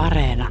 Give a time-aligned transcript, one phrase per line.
[0.00, 0.48] Areena.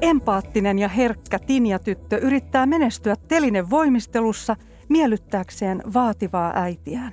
[0.00, 4.56] Empaattinen ja herkkä Tinja-tyttö yrittää menestyä telinen voimistelussa
[4.88, 7.12] miellyttääkseen vaativaa äitiään.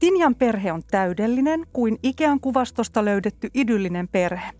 [0.00, 4.59] Tinjan perhe on täydellinen kuin Ikean kuvastosta löydetty idyllinen perhe.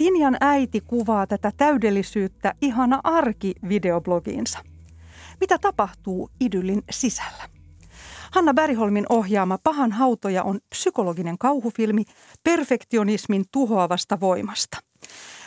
[0.00, 4.58] Tinjan äiti kuvaa tätä täydellisyyttä ihana arki videoblogiinsa.
[5.40, 7.48] Mitä tapahtuu idyllin sisällä?
[8.32, 12.04] Hanna Bäriholmin ohjaama Pahan hautoja on psykologinen kauhufilmi
[12.44, 14.78] perfektionismin tuhoavasta voimasta.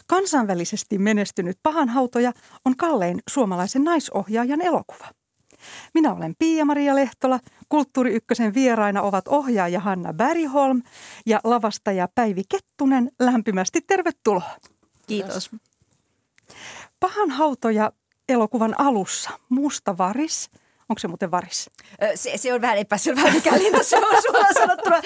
[0.07, 2.31] Kansainvälisesti menestynyt Pahan hautoja
[2.65, 5.05] on kallein suomalaisen naisohjaajan elokuva.
[5.93, 7.39] Minä olen Pia-Maria Lehtola.
[7.69, 10.81] Kulttuuri Ykkösen vieraina ovat ohjaaja Hanna Bäriholm
[11.25, 13.11] ja lavastaja Päivi Kettunen.
[13.19, 14.51] Lämpimästi tervetuloa.
[15.07, 15.51] Kiitos.
[16.99, 17.91] Pahan hautoja
[18.29, 19.29] elokuvan alussa.
[19.49, 20.49] Musta varis.
[20.89, 21.69] Onko se muuten varis?
[22.15, 25.01] Se, se on vähän epäselvää, mikä lintu se on suoraan sanottuna.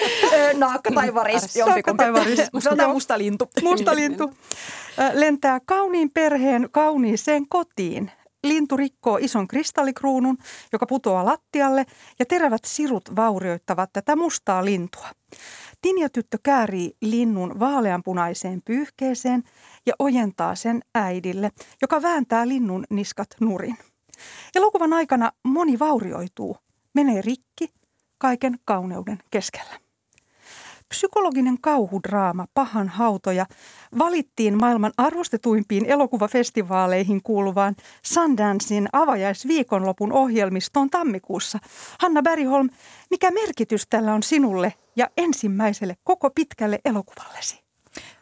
[0.54, 2.04] Naakka tai varis, jompikumpi.
[2.04, 2.40] tai varis.
[2.58, 3.50] Sanotaan musta lintu.
[3.62, 4.34] Musta lintu.
[5.12, 8.10] Lentää kauniin perheen kauniiseen kotiin.
[8.44, 10.38] Lintu rikkoo ison kristallikruunun,
[10.72, 11.86] joka putoaa lattialle
[12.18, 15.08] ja terävät sirut vaurioittavat tätä mustaa lintua.
[15.82, 19.42] Tinja-tyttö käärii linnun vaaleanpunaiseen pyyhkeeseen
[19.86, 23.78] ja ojentaa sen äidille, joka vääntää linnun niskat nurin.
[24.54, 26.56] Elokuvan aikana moni vaurioituu,
[26.94, 27.72] menee rikki
[28.18, 29.87] kaiken kauneuden keskellä.
[30.88, 33.46] Psykologinen kauhudraama Pahan hautoja
[33.98, 41.58] valittiin maailman arvostetuimpiin elokuvafestivaaleihin kuuluvaan Sundancein avajaisviikonlopun ohjelmistoon tammikuussa.
[41.98, 42.68] Hanna Bäriholm,
[43.10, 47.60] mikä merkitys tällä on sinulle ja ensimmäiselle koko pitkälle elokuvallesi?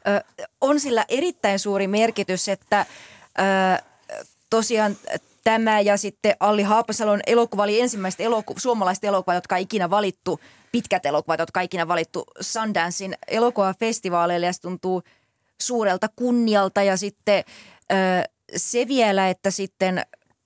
[0.08, 0.24] Ö,
[0.60, 2.86] on sillä erittäin suuri merkitys, että
[3.38, 3.82] ö,
[4.50, 4.96] tosiaan
[5.46, 10.40] tämä ja sitten Alli Haapasalon elokuva oli ensimmäistä eloku- suomalaista elokuvaa, jotka ikinä valittu,
[10.72, 14.46] pitkät elokuvat, jotka ikinä valittu Sundancein elokuvafestivaaleille.
[14.46, 15.02] Ja se tuntuu
[15.62, 16.82] suurelta kunnialta.
[16.82, 17.44] Ja sitten
[18.56, 20.02] se vielä, että sitten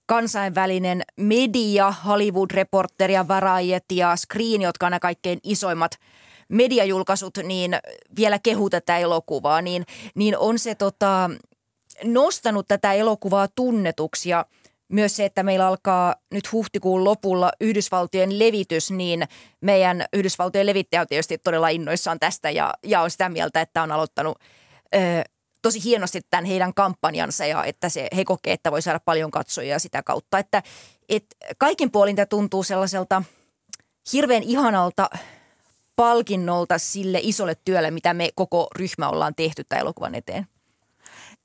[0.07, 5.93] kansainvälinen media, Hollywood-reporteri ja Variety ja Screen, jotka on nämä kaikkein isoimmat
[6.49, 7.77] mediajulkaisut, niin
[8.17, 11.31] vielä kehu tätä elokuvaa, niin, niin on se tota,
[12.05, 14.31] nostanut tätä elokuvaa tunnetuksi.
[14.31, 14.47] Ja–
[14.91, 19.23] myös se, että meillä alkaa nyt huhtikuun lopulla Yhdysvaltojen levitys, niin
[19.61, 23.93] meidän Yhdysvaltojen levittäjä on tietysti todella innoissaan tästä ja, ja on sitä mieltä, että on
[23.93, 24.39] aloittanut
[24.95, 24.99] ö,
[25.63, 29.79] tosi hienosti tämän heidän kampanjansa ja että se, he kokee, että voi saada paljon katsojia
[29.79, 30.39] sitä kautta.
[30.39, 30.63] Että
[31.09, 31.25] et
[31.59, 33.23] kaikin puolin tämä tuntuu sellaiselta
[34.13, 35.11] hirveän ihanalta
[35.97, 40.47] palkinnolta sille isolle työlle, mitä me koko ryhmä ollaan tehty tämän elokuvan eteen.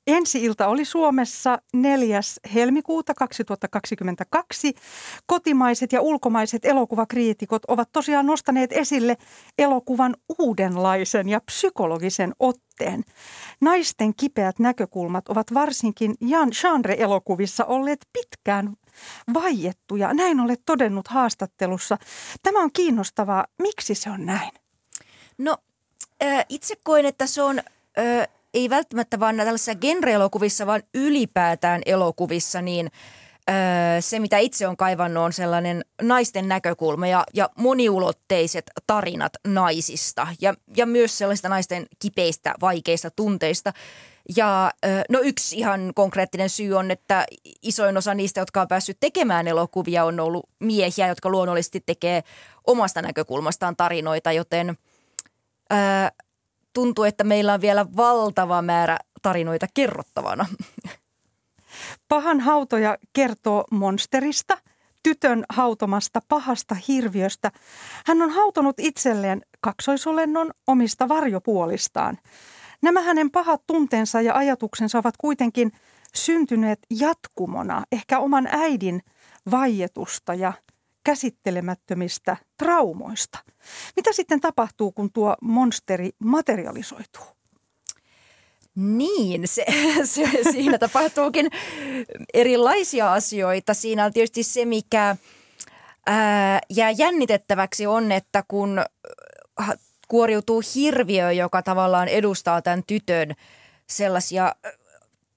[0.06, 2.20] Ensi-ilta oli Suomessa 4.
[2.54, 4.74] helmikuuta 2022.
[5.26, 9.16] Kotimaiset ja ulkomaiset elokuvakriitikot ovat tosiaan nostaneet esille
[9.58, 13.04] elokuvan uudenlaisen ja psykologisen otteen.
[13.60, 16.14] Naisten kipeät näkökulmat ovat varsinkin
[16.62, 18.76] genre-elokuvissa olleet pitkään
[19.34, 20.14] vaiettuja.
[20.14, 21.98] Näin olet todennut haastattelussa.
[22.42, 23.46] Tämä on kiinnostavaa.
[23.62, 24.52] Miksi se on näin?
[25.38, 25.56] No
[26.48, 27.62] itse koen, että se on
[28.56, 32.90] ei välttämättä vaan tällaisissa genre-elokuvissa, vaan ylipäätään elokuvissa, niin
[34.00, 40.54] se, mitä itse on kaivannut, on sellainen naisten näkökulma ja, ja moniulotteiset tarinat naisista ja,
[40.76, 43.72] ja myös sellaista naisten kipeistä, vaikeista tunteista.
[44.36, 44.70] Ja
[45.08, 47.26] no yksi ihan konkreettinen syy on, että
[47.62, 52.22] isoin osa niistä, jotka on päässyt tekemään elokuvia, on ollut miehiä, jotka luonnollisesti tekee
[52.66, 54.78] omasta näkökulmastaan tarinoita, joten
[56.76, 60.46] tuntuu, että meillä on vielä valtava määrä tarinoita kerrottavana.
[62.08, 64.58] Pahan hautoja kertoo monsterista,
[65.02, 67.50] tytön hautomasta pahasta hirviöstä.
[68.06, 72.18] Hän on hautonut itselleen kaksoisolennon omista varjopuolistaan.
[72.82, 75.72] Nämä hänen pahat tunteensa ja ajatuksensa ovat kuitenkin
[76.14, 79.02] syntyneet jatkumona ehkä oman äidin
[79.50, 80.52] vaietusta ja
[81.06, 83.38] käsittelemättömistä traumoista.
[83.96, 87.24] Mitä sitten tapahtuu, kun tuo monsteri materialisoituu?
[88.74, 89.64] Niin, se,
[90.04, 91.50] se, siinä tapahtuukin
[92.34, 93.74] erilaisia asioita.
[93.74, 95.16] Siinä on tietysti se, mikä
[96.06, 98.82] ää, jää jännitettäväksi on, että kun
[100.08, 103.34] kuoriutuu hirviö, joka tavallaan edustaa tämän tytön
[103.86, 104.54] sellaisia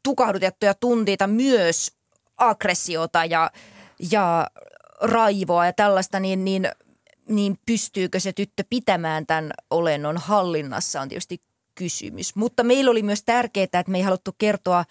[0.04, 1.92] tukahdutettuja tunteita, myös
[2.38, 3.52] aggressiota ja,
[4.12, 4.48] ja
[5.02, 6.70] raivoa ja tällaista, niin, niin,
[7.30, 11.42] niin pystyykö se tyttö pitämään tämän olennon hallinnassa on tietysti
[11.76, 12.36] kysymys.
[12.36, 14.86] Mutta meillä oli myös tärkeää, että me ei haluttu kertoa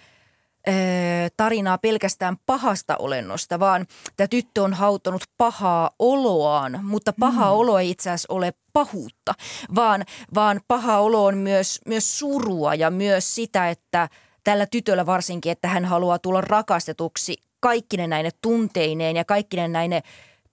[1.36, 7.52] tarinaa pelkästään pahasta olennosta, vaan tämä tyttö on hautonut pahaa oloaan, mutta paha mm.
[7.52, 9.34] olo ei itse asiassa ole pahuutta,
[9.74, 10.04] vaan,
[10.34, 14.08] vaan paha olo on myös, myös surua ja myös sitä, että
[14.44, 20.02] tällä tytöllä varsinkin, että hän haluaa tulla rakastetuksi kaikkine näine tunteineen ja kaikkine näine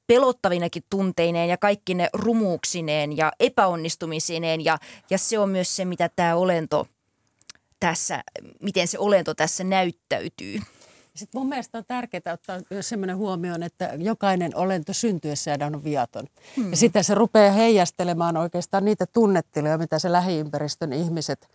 [0.08, 4.78] pelottavinakin tunteineen ja kaikki ne rumuuksineen ja epäonnistumisineen ja,
[5.10, 6.88] ja se on myös se, mitä tämä olento
[7.80, 8.24] tässä,
[8.62, 10.60] miten se olento tässä näyttäytyy.
[11.16, 16.28] Sitten mun mielestä on tärkeää ottaa myös sellainen huomioon, että jokainen olento syntyessään on viaton.
[16.56, 16.72] Hmm.
[16.72, 21.50] Ja sitten se rupeaa heijastelemaan oikeastaan niitä tunnetiloja, mitä se lähiympäristön ihmiset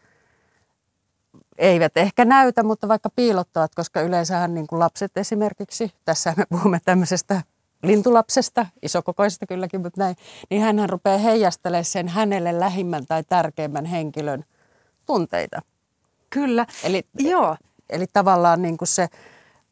[1.60, 6.80] eivät ehkä näytä, mutta vaikka piilottavat, koska yleensähän niin kuin lapset esimerkiksi, tässä me puhumme
[6.84, 7.42] tämmöisestä
[7.82, 10.16] lintulapsesta, isokokoisesta kylläkin, mutta näin,
[10.50, 14.44] niin hän rupeaa heijastelemaan sen hänelle lähimmän tai tärkeimmän henkilön
[15.06, 15.62] tunteita.
[16.30, 17.56] Kyllä, eli, joo.
[17.90, 19.08] Eli tavallaan niin kuin se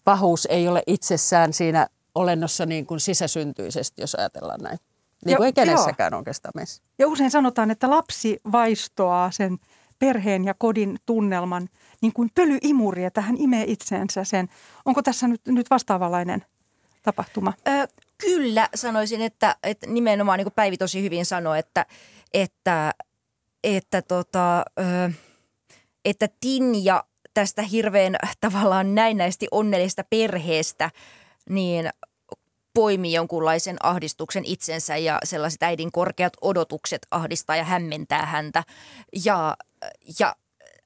[0.05, 4.79] pahuus ei ole itsessään siinä olennossa niin kuin sisäsyntyisesti, jos ajatellaan näin.
[5.25, 6.19] Niin kuin jo, ei kenessäkään joo.
[6.19, 6.83] oikeastaan meissä.
[6.99, 9.59] Ja usein sanotaan, että lapsi vaistoaa sen
[9.99, 11.69] perheen ja kodin tunnelman
[12.03, 14.49] niin kuin pölyimuri, että hän imee itseensä sen.
[14.85, 16.45] Onko tässä nyt, nyt vastaavanlainen
[17.03, 17.53] tapahtuma?
[17.69, 21.87] Ö, kyllä sanoisin, että, että nimenomaan niin kuin Päivi tosi hyvin sanoi, että,
[22.35, 22.93] että,
[23.65, 25.11] että, tota, ö,
[26.05, 27.05] että Tinja
[27.35, 30.91] tästä hirveän tavallaan näinäisesti onnellista perheestä,
[31.51, 31.91] niin
[32.75, 38.65] poimii jonkunlaisen ahdistuksen itsensä ja sellaiset äidin korkeat odotukset ahdistaa ja hämmentää häntä.
[39.25, 39.57] Ja,
[40.21, 40.37] ja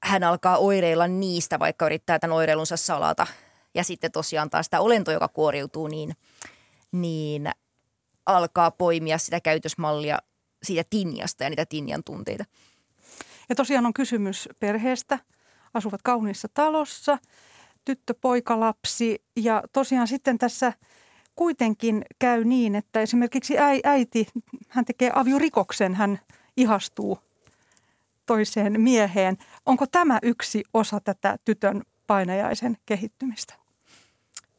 [0.02, 3.26] hän alkaa oireilla niistä, vaikka yrittää tämän oireilunsa salata.
[3.74, 6.16] Ja sitten tosiaan taas tämä olento, joka kuoriutuu, niin,
[6.92, 7.50] niin
[8.26, 10.18] alkaa poimia sitä käytösmallia
[10.62, 12.44] siitä Tinjasta ja niitä Tinjan tunteita.
[13.48, 15.18] Ja tosiaan on kysymys perheestä.
[15.74, 17.18] Asuvat kauniissa talossa,
[17.84, 20.72] tyttö, poika, lapsi ja tosiaan sitten tässä
[21.36, 23.54] kuitenkin käy niin, että esimerkiksi
[23.84, 24.26] äiti,
[24.68, 26.20] hän tekee aviorikoksen, hän
[26.56, 27.18] ihastuu
[28.32, 29.38] toiseen mieheen.
[29.66, 33.54] Onko tämä yksi osa tätä tytön painajaisen kehittymistä?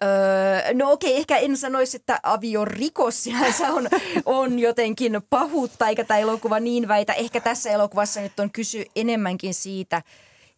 [0.04, 3.88] Öö, no okei, ehkä en sanoisi, että aviorikos sinänsä on,
[4.26, 7.14] on jotenkin pahuutta, eikä tämä elokuva niin väitä.
[7.14, 10.02] Ehkä tässä elokuvassa nyt on kysy enemmänkin siitä,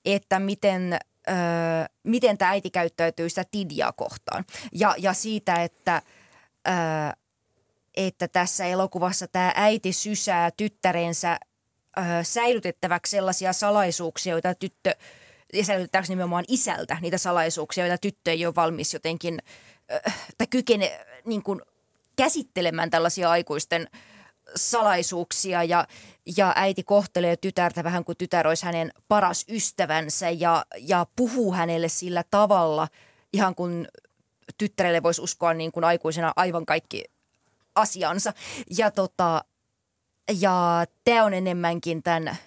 [0.06, 0.94] että miten,
[1.30, 1.36] öö,
[2.04, 4.46] miten tämä äiti käyttäytyy sitä Tidiaa kohtaan.
[4.74, 6.02] Ja, ja siitä, että,
[6.68, 6.74] öö,
[7.98, 11.40] että tässä elokuvassa tämä äiti sysää tyttärensä
[12.24, 14.96] säilytettäväksi sellaisia salaisuuksia, joita tyttö–
[15.54, 19.40] ja säilytetäänkö nimenomaan isältä niitä salaisuuksia, joita tyttö ei ole valmis jotenkin,
[20.38, 21.62] tai kykene niin kuin
[22.16, 23.88] käsittelemään tällaisia aikuisten
[24.56, 25.88] salaisuuksia ja,
[26.38, 31.90] ja äiti kohtelee tytärtä vähän kuin tytär olisi hänen paras ystävänsä ja, ja puhuu hänelle
[31.90, 32.88] sillä tavalla,
[33.34, 33.88] ihan kuin
[34.58, 37.04] tyttärelle voisi uskoa niin kuin aikuisena aivan kaikki
[37.76, 38.34] asiansa.
[38.78, 39.44] Ja, tota,
[40.40, 42.38] ja tämä on enemmänkin tämän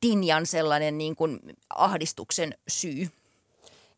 [0.00, 1.40] Tinjan sellainen niin kuin
[1.74, 3.08] ahdistuksen syy.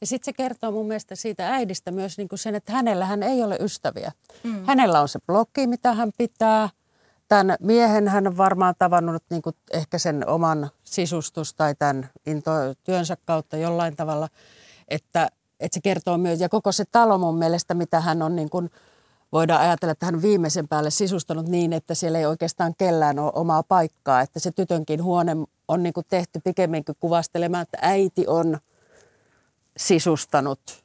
[0.00, 3.22] Ja sitten se kertoo mun mielestä siitä äidistä myös niin kuin sen, että hänellä hän
[3.22, 4.12] ei ole ystäviä.
[4.42, 4.64] Mm.
[4.66, 6.68] Hänellä on se blokki, mitä hän pitää.
[7.28, 12.50] Tämän miehen hän on varmaan tavannut niin kuin ehkä sen oman sisustus- tai tämän into,
[12.84, 14.28] työnsä kautta jollain tavalla.
[14.88, 15.28] Että,
[15.60, 18.70] että se kertoo myös, ja koko se talo mun mielestä, mitä hän on niin kuin–
[19.32, 23.62] voidaan ajatella, että hän viimeisen päälle sisustanut niin, että siellä ei oikeastaan kellään ole omaa
[23.62, 24.20] paikkaa.
[24.20, 25.36] Että se tytönkin huone
[25.68, 28.58] on niin kuin tehty pikemminkin kuvastelemaan, että äiti on
[29.76, 30.84] sisustanut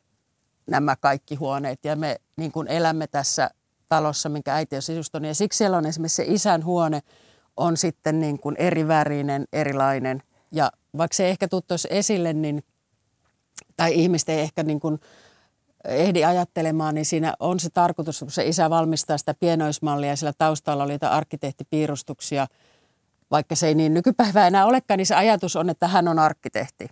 [0.68, 3.50] nämä kaikki huoneet ja me niin kuin elämme tässä
[3.90, 5.28] talossa, minkä äiti on sisustanut.
[5.28, 7.02] Ja siksi siellä on esimerkiksi se isän huone
[7.58, 10.24] on sitten niin kuin eri värinen, erilainen.
[10.52, 12.64] Ja vaikka se ehkä tuttuisi esille, niin,
[13.78, 15.00] tai ihmiset ei ehkä niin kuin
[15.86, 20.34] ehdi ajattelemaan, niin siinä on se tarkoitus, kun se isä valmistaa sitä pienoismallia ja sillä
[20.38, 22.48] taustalla oli arkkitehtipiirustuksia,
[23.32, 26.88] vaikka se ei niin nykypäivää enää olekaan, niin se ajatus on, että hän on arkkitehti.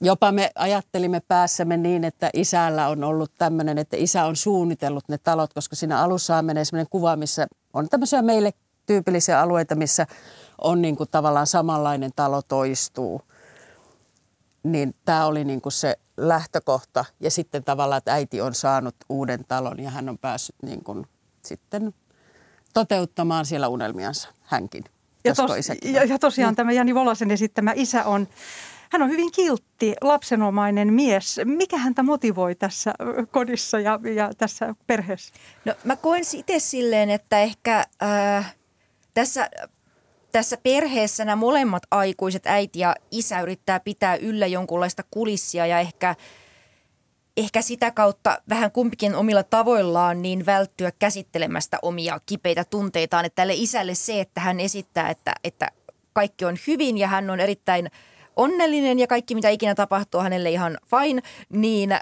[0.00, 5.18] Jopa me ajattelimme päässämme niin, että isällä on ollut tämmöinen, että isä on suunnitellut ne
[5.18, 8.52] talot, koska siinä alussa menee sellainen kuva, missä on tämmöisiä meille
[8.86, 10.06] tyypillisiä alueita, missä
[10.58, 13.22] on niin kuin tavallaan samanlainen talo toistuu.
[14.62, 19.44] Niin tämä oli niin kuin se lähtökohta ja sitten tavallaan, että äiti on saanut uuden
[19.48, 21.06] talon ja hän on päässyt niin kuin
[21.42, 21.94] sitten
[22.74, 24.84] toteuttamaan siellä unelmiansa hänkin.
[25.24, 25.50] Ja, tos,
[25.84, 26.56] ja, ja tosiaan mm.
[26.56, 28.28] tämä Jani Volasen esittämä isä on,
[28.90, 31.40] hän on hyvin kiltti, lapsenomainen mies.
[31.44, 32.94] Mikä häntä motivoi tässä
[33.30, 35.34] kodissa ja, ja tässä perheessä?
[35.64, 38.54] No mä koen itse silleen, että ehkä äh,
[39.14, 39.50] tässä
[40.32, 46.16] tässä perheessä nämä molemmat aikuiset, äiti ja isä, yrittää pitää yllä jonkunlaista kulissia ja ehkä,
[47.36, 53.24] ehkä sitä kautta vähän kumpikin omilla tavoillaan niin välttyä käsittelemästä omia kipeitä tunteitaan.
[53.24, 55.68] Että tälle isälle se, että hän esittää, että, että
[56.12, 57.90] kaikki on hyvin ja hän on erittäin
[58.36, 61.94] onnellinen ja kaikki mitä ikinä tapahtuu hänelle ihan fine, niin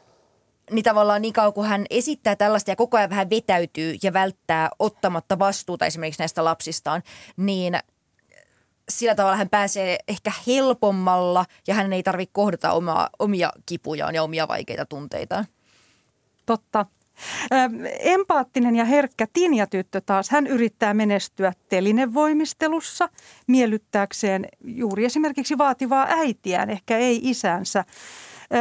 [0.70, 4.70] niin tavallaan niin kauan kuin hän esittää tällaista ja koko ajan vähän vetäytyy ja välttää
[4.78, 7.02] ottamatta vastuuta esimerkiksi näistä lapsistaan,
[7.36, 7.78] niin
[8.90, 14.22] sillä tavalla hän pääsee ehkä helpommalla ja hän ei tarvitse kohdata omaa, omia kipujaan ja
[14.22, 15.44] omia vaikeita tunteitaan.
[16.46, 16.86] Totta.
[17.98, 23.08] Empaattinen ja herkkä Tinja-tyttö taas, hän yrittää menestyä telinevoimistelussa
[23.46, 27.84] miellyttääkseen juuri esimerkiksi vaativaa äitiään, ehkä ei isänsä.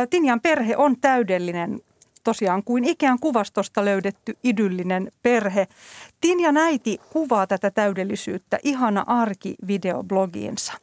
[0.09, 1.81] Tinjan perhe on täydellinen
[2.29, 5.67] tosiaan kuin Ikean kuvastosta löydetty idyllinen perhe.
[6.21, 10.73] Tinja Näiti kuvaa tätä täydellisyyttä ihana arki videoblogiinsa.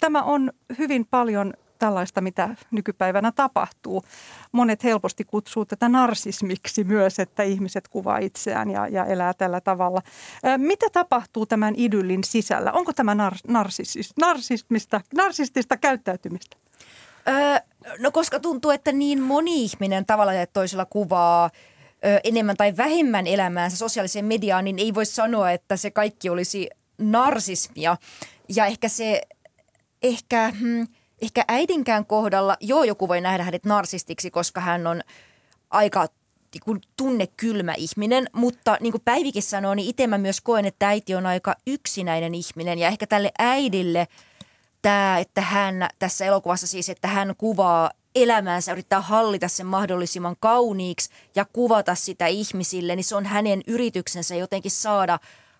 [0.00, 4.04] Tämä on hyvin paljon tällaista, mitä nykypäivänä tapahtuu.
[4.52, 10.02] Monet helposti kutsuu tätä narsismiksi myös, että ihmiset kuvaa itseään ja, ja elää tällä tavalla.
[10.56, 12.72] Mitä tapahtuu tämän idyllin sisällä?
[12.72, 13.52] Onko tämä nar-
[14.18, 16.56] narsismista, narsistista käyttäytymistä?
[17.28, 17.58] Öö,
[17.98, 21.50] no koska tuntuu, että niin moni ihminen tavalla ja toisella kuvaa
[22.04, 26.68] ö, enemmän tai vähemmän elämäänsä sosiaaliseen mediaan, niin ei voi sanoa, että se kaikki olisi
[26.98, 27.96] narsismia.
[28.48, 29.22] Ja ehkä se,
[30.02, 30.88] ehkä, hmm,
[31.22, 35.02] ehkä äidinkään kohdalla, joo joku voi nähdä hänet narsistiksi, koska hän on
[35.70, 36.06] aika
[36.54, 41.14] niin tunnekylmä ihminen, mutta niin kuin Päivikin sanoo, niin itse mä myös koen, että äiti
[41.14, 44.08] on aika yksinäinen ihminen ja ehkä tälle äidille–
[44.86, 51.10] tämä, että hän tässä elokuvassa siis, että hän kuvaa elämäänsä, yrittää hallita sen mahdollisimman kauniiksi
[51.34, 55.18] ja kuvata sitä ihmisille, niin se on hänen yrityksensä jotenkin saada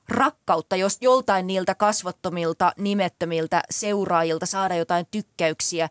[0.09, 5.89] rakkautta, jos joltain niiltä kasvottomilta, nimettömiltä seuraajilta saada jotain tykkäyksiä.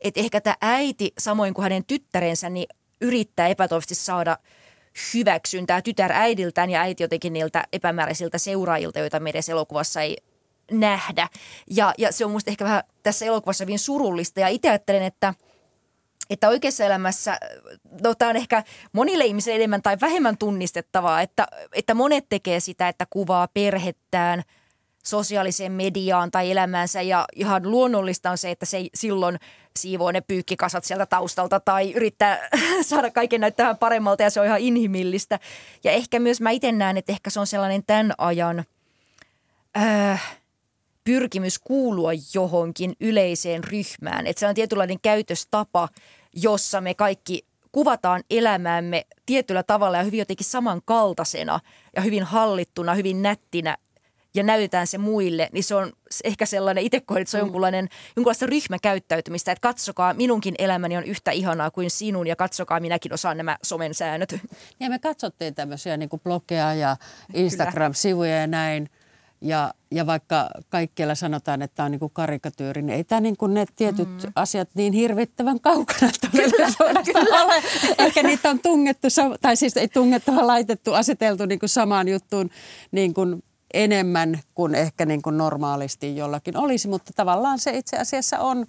[0.00, 2.66] Että ehkä tämä äiti, samoin kuin hänen tyttärensä, niin
[3.00, 4.38] yrittää epätoivoisesti saada
[5.14, 10.16] hyväksyntää tytär äidiltään ja äiti jotenkin niiltä epämääräisiltä seuraajilta, joita meidän elokuvassa ei
[10.70, 11.28] nähdä.
[11.70, 14.40] Ja, ja se on musta ehkä vähän tässä elokuvassa hyvin surullista.
[14.40, 15.34] Ja itse ajattelen, että
[16.30, 17.38] että oikeassa elämässä,
[18.02, 22.88] no tämä on ehkä monille ihmisille enemmän tai vähemmän tunnistettavaa, että, että monet tekee sitä,
[22.88, 24.42] että kuvaa perhettään
[25.04, 29.38] sosiaaliseen mediaan tai elämäänsä ja ihan luonnollista on se, että se silloin
[29.76, 32.48] siivoo ne pyykkikasat sieltä taustalta tai yrittää
[32.82, 35.38] saada kaiken näyttämään paremmalta ja se on ihan inhimillistä.
[35.84, 38.64] Ja ehkä myös mä itse näen, että ehkä se on sellainen tämän ajan
[39.76, 40.38] äh,–
[41.08, 44.26] pyrkimys kuulua johonkin yleiseen ryhmään.
[44.26, 45.88] Että se on tietynlainen käytöstapa,
[46.34, 51.60] jossa me kaikki kuvataan elämäämme tietyllä tavalla ja hyvin jotenkin samankaltaisena
[51.96, 53.76] ja hyvin hallittuna, hyvin nättinä
[54.34, 55.92] ja näytetään se muille, niin se on
[56.24, 57.46] ehkä sellainen, itse että se on mm.
[57.46, 63.14] jonkunlainen, jonkunlaista ryhmäkäyttäytymistä, että katsokaa, minunkin elämäni on yhtä ihanaa kuin sinun ja katsokaa, minäkin
[63.14, 64.40] osaan nämä somen säännöt.
[64.80, 66.96] Ja me katsottiin tämmöisiä niin kuin blogeja ja
[67.34, 68.88] Instagram-sivuja ja näin–
[69.40, 73.36] ja, ja vaikka kaikkialla sanotaan, että tämä on niin kuin karikatyyri, niin ei tämä niin
[73.36, 74.32] kuin ne tietyt mm.
[74.34, 77.62] asiat niin hirvittävän kaukana todellisuudesta ole.
[77.98, 79.08] Ehkä niitä on tungettu,
[79.40, 82.50] tai siis ei tungettu, vaan laitettu, aseteltu niin kuin samaan juttuun
[82.90, 86.88] niin kuin enemmän kuin ehkä niin kuin normaalisti jollakin olisi.
[86.88, 88.66] Mutta tavallaan se itse asiassa on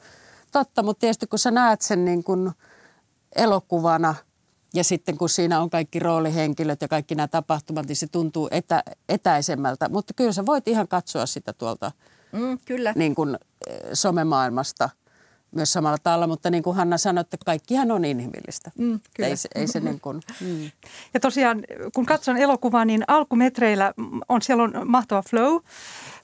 [0.52, 2.52] totta, mutta tietysti kun sä näet sen niin kuin
[3.36, 4.16] elokuvana–
[4.74, 8.84] ja sitten kun siinä on kaikki roolihenkilöt ja kaikki nämä tapahtumat, niin se tuntuu etä,
[9.10, 9.90] etäisemmältä.
[9.90, 11.92] Mutta kyllä sä voit ihan katsoa sitä tuolta
[12.32, 12.94] mm, kyllä.
[12.96, 14.90] Niin kuin, eh, somemaailmasta
[15.52, 16.28] myös samalla tavalla.
[16.28, 18.72] Mutta niin kuin Hanna sanoi, että kaikkihan on inhimillistä.
[18.78, 19.28] Mm, kyllä.
[19.28, 20.72] Ei, ei se niin kuin, mm.
[21.14, 21.64] Ja tosiaan,
[21.96, 23.94] kun katson elokuvaa, niin alkumetreillä
[24.30, 25.60] on siellä on mahtava flow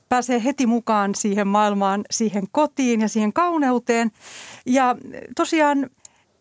[0.10, 4.12] pääsee heti mukaan siihen maailmaan, siihen kotiin ja siihen kauneuteen.
[4.66, 4.96] Ja
[5.36, 5.90] tosiaan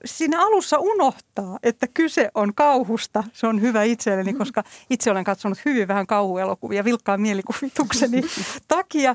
[0.04, 3.24] siinä alussa unohtaa, että kyse on kauhusta.
[3.32, 4.38] Se on hyvä itselleni, mm.
[4.38, 8.22] koska itse olen katsonut hyvin vähän kauhuelokuvia vilkkaan mielikuvitukseni
[8.68, 9.14] takia.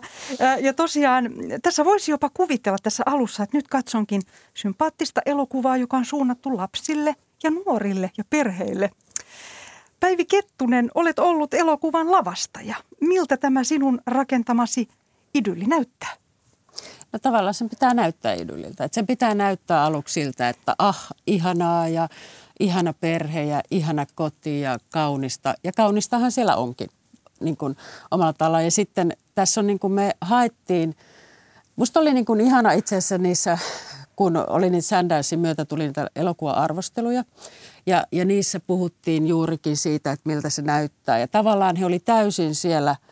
[0.62, 1.30] Ja tosiaan
[1.62, 4.22] tässä voisi jopa kuvitella tässä alussa, että nyt katsonkin
[4.54, 8.92] sympaattista elokuvaa, joka on suunnattu lapsille ja nuorille ja perheille.
[10.00, 12.76] Päivi Kettunen, olet ollut elokuvan lavastaja.
[13.02, 14.88] Miltä tämä sinun rakentamasi
[15.34, 16.29] idylli näyttää?
[17.14, 18.84] No tavallaan sen pitää näyttää idylliltä.
[18.84, 22.10] Että sen pitää näyttää aluksi siltä, että ah, ihanaa ja
[22.60, 25.54] ihana perhe ja ihana koti ja kaunista.
[25.64, 26.90] Ja kaunistahan siellä onkin
[27.40, 27.78] niin kuin
[28.12, 28.64] omalla tavallaan.
[28.64, 30.96] Ja sitten tässä on niin kuin me haettiin,
[31.76, 33.58] musta oli niin kuin ihana itse asiassa niissä,
[34.16, 37.24] kun oli niitä Sandansin myötä, tuli niitä elokuva-arvosteluja.
[37.86, 41.20] Ja, ja niissä puhuttiin juurikin siitä, että miltä se näyttää.
[41.20, 42.96] Ja tavallaan he oli täysin siellä–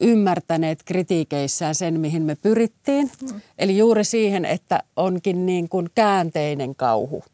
[0.00, 3.10] ymmärtäneet kritiikeissään sen, mihin me pyrittiin.
[3.22, 3.40] Mm.
[3.58, 7.24] Eli juuri siihen, että onkin niin kuin käänteinen kauhu.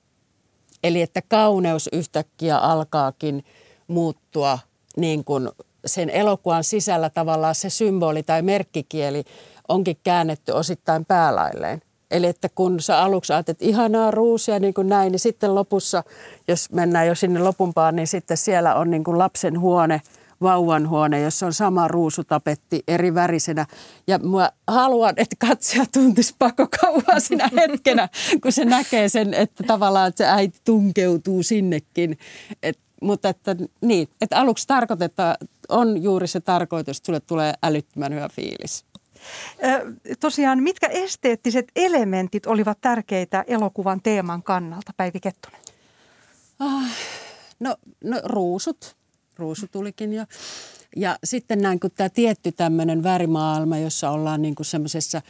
[0.85, 3.45] Eli että kauneus yhtäkkiä alkaakin
[3.89, 4.59] muuttua
[4.97, 5.49] niin kuin
[5.87, 9.25] sen elokuvan sisällä tavallaan se symboli tai merkkikieli
[9.69, 11.83] onkin käännetty osittain päälailleen.
[12.11, 16.05] Eli että kun sä aluksi ajattelet, ihanaa ruusia niin kuin näin, niin sitten lopussa,
[16.49, 20.01] jos mennään jo sinne lopumpaan, niin sitten siellä on niin kuin lapsen huone,
[20.41, 23.67] vauvan huone, jossa on sama ruusutapetti eri värisenä.
[24.07, 28.09] Ja mä haluan, että katsoja tuntisi pakokauhaa sinä hetkenä,
[28.43, 32.19] kun se näkee sen, että tavallaan että se äiti tunkeutuu sinnekin.
[32.63, 35.37] Et, mutta että niin, että aluksi tarkoitetaan,
[35.69, 38.85] on juuri se tarkoitus, että sulle tulee älyttömän hyvä fiilis.
[40.21, 45.61] Tosiaan, mitkä esteettiset elementit olivat tärkeitä elokuvan teeman kannalta, Päivi Kettunen?
[46.59, 46.91] Ah,
[47.61, 48.97] no, no ruusut.
[49.39, 50.25] Ruusu tulikin jo.
[50.97, 55.23] Ja sitten näin kuin tämä tietty tämmöinen värimaailma, jossa ollaan niin kuin semmoisessa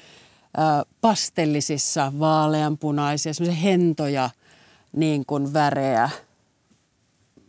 [1.00, 4.30] pastellisissa, vaaleanpunaisia, semmoisia hentoja
[4.92, 6.10] niin kuin värejä–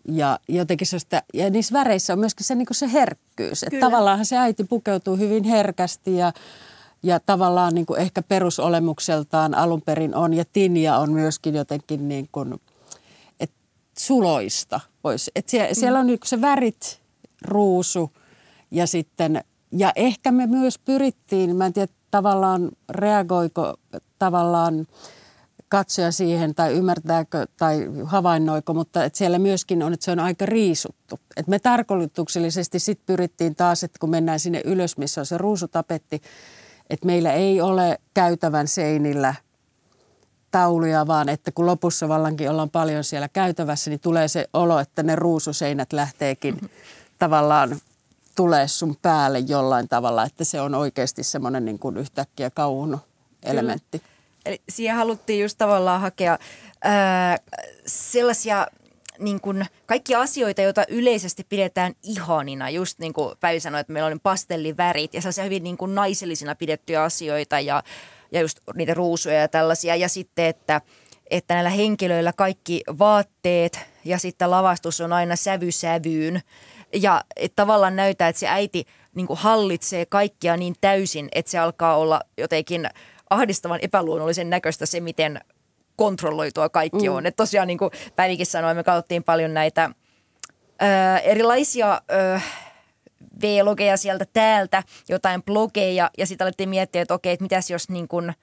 [0.08, 3.64] ja jotenkin sellaista, ja niissä väreissä on myöskin se, niin kuin se herkkyys.
[3.64, 6.34] Että tavallaan se äiti pukeutuu hyvin herkästi ja,
[7.04, 10.34] ja tavallaan niin kuin ehkä perusolemukseltaan alun perin on.
[10.34, 12.56] Ja Tinja on myöskin jotenkin niin kuin,
[13.40, 13.52] et
[13.98, 14.80] suloista.
[15.08, 15.32] Vois.
[15.36, 15.76] Et siellä, mm.
[15.76, 17.02] siellä on niin se värit,
[17.42, 18.12] ruusu
[18.72, 23.74] ja sitten, ja ehkä me myös pyrittiin, mä en tiedä tavallaan reagoiko
[24.20, 24.88] tavallaan
[25.70, 30.46] katsoja siihen tai ymmärtääkö tai havainnoiko, mutta että siellä myöskin on, että se on aika
[30.46, 31.20] riisuttu.
[31.38, 36.22] Et me tarkoituksellisesti sitten pyrittiin taas, että kun mennään sinne ylös, missä on se ruusutapetti,
[36.90, 39.36] että meillä ei ole käytävän seinillä
[40.52, 45.04] tauluja, vaan että kun lopussa vallankin ollaan paljon siellä käytävässä, niin tulee se olo, että
[45.04, 46.70] ne ruususeinät lähteekin mm-hmm.
[47.20, 47.78] tavallaan
[48.36, 53.00] tulee sun päälle jollain tavalla, että se on oikeasti semmoinen niin kuin yhtäkkiä kauhun
[53.44, 54.00] elementti.
[54.00, 54.18] Kyllä.
[54.46, 56.40] Eli siihen haluttiin just tavallaan hakea
[56.84, 57.38] ää,
[57.88, 58.68] sellaisia
[59.20, 62.70] niin kuin kaikki asioita, joita yleisesti pidetään ihanina.
[62.70, 66.56] Just niin kuin Päivi sanoi, että meillä on pastellivärit ja sellaisia hyvin niin kuin naisellisina
[66.56, 67.84] pidettyjä asioita ja,
[68.32, 69.96] ja just niitä ruusuja ja tällaisia.
[69.96, 70.82] Ja sitten, että,
[71.30, 76.42] että näillä henkilöillä kaikki vaatteet ja sitten lavastus on aina sävysävyyn.
[76.94, 78.86] Ja että tavallaan näyttää, että se äiti
[79.16, 82.90] niin hallitsee kaikkia niin täysin, että se alkaa olla jotenkin–
[83.30, 85.40] ahdistavan epäluonnollisen näköistä se, miten
[85.96, 87.16] kontrolloitua kaikki mm.
[87.16, 87.26] on.
[87.26, 89.92] Että tosiaan niin kuin Päivikin sanoi, me katsottiin paljon näitä
[90.82, 92.40] ö, erilaisia ö,
[93.42, 98.08] V-logeja sieltä täältä, jotain blogeja, ja sitten alettiin miettiä, että okei, että mitäs jos niin
[98.08, 98.34] kuin,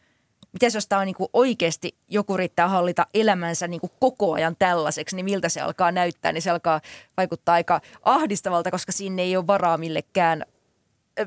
[0.53, 5.17] mitäs jos tämä on niin kuin oikeasti joku riittää hallita elämänsä niin koko ajan tällaiseksi,
[5.17, 6.81] niin miltä se alkaa näyttää, niin se alkaa
[7.17, 10.45] vaikuttaa aika ahdistavalta, koska sinne ei ole varaa millekään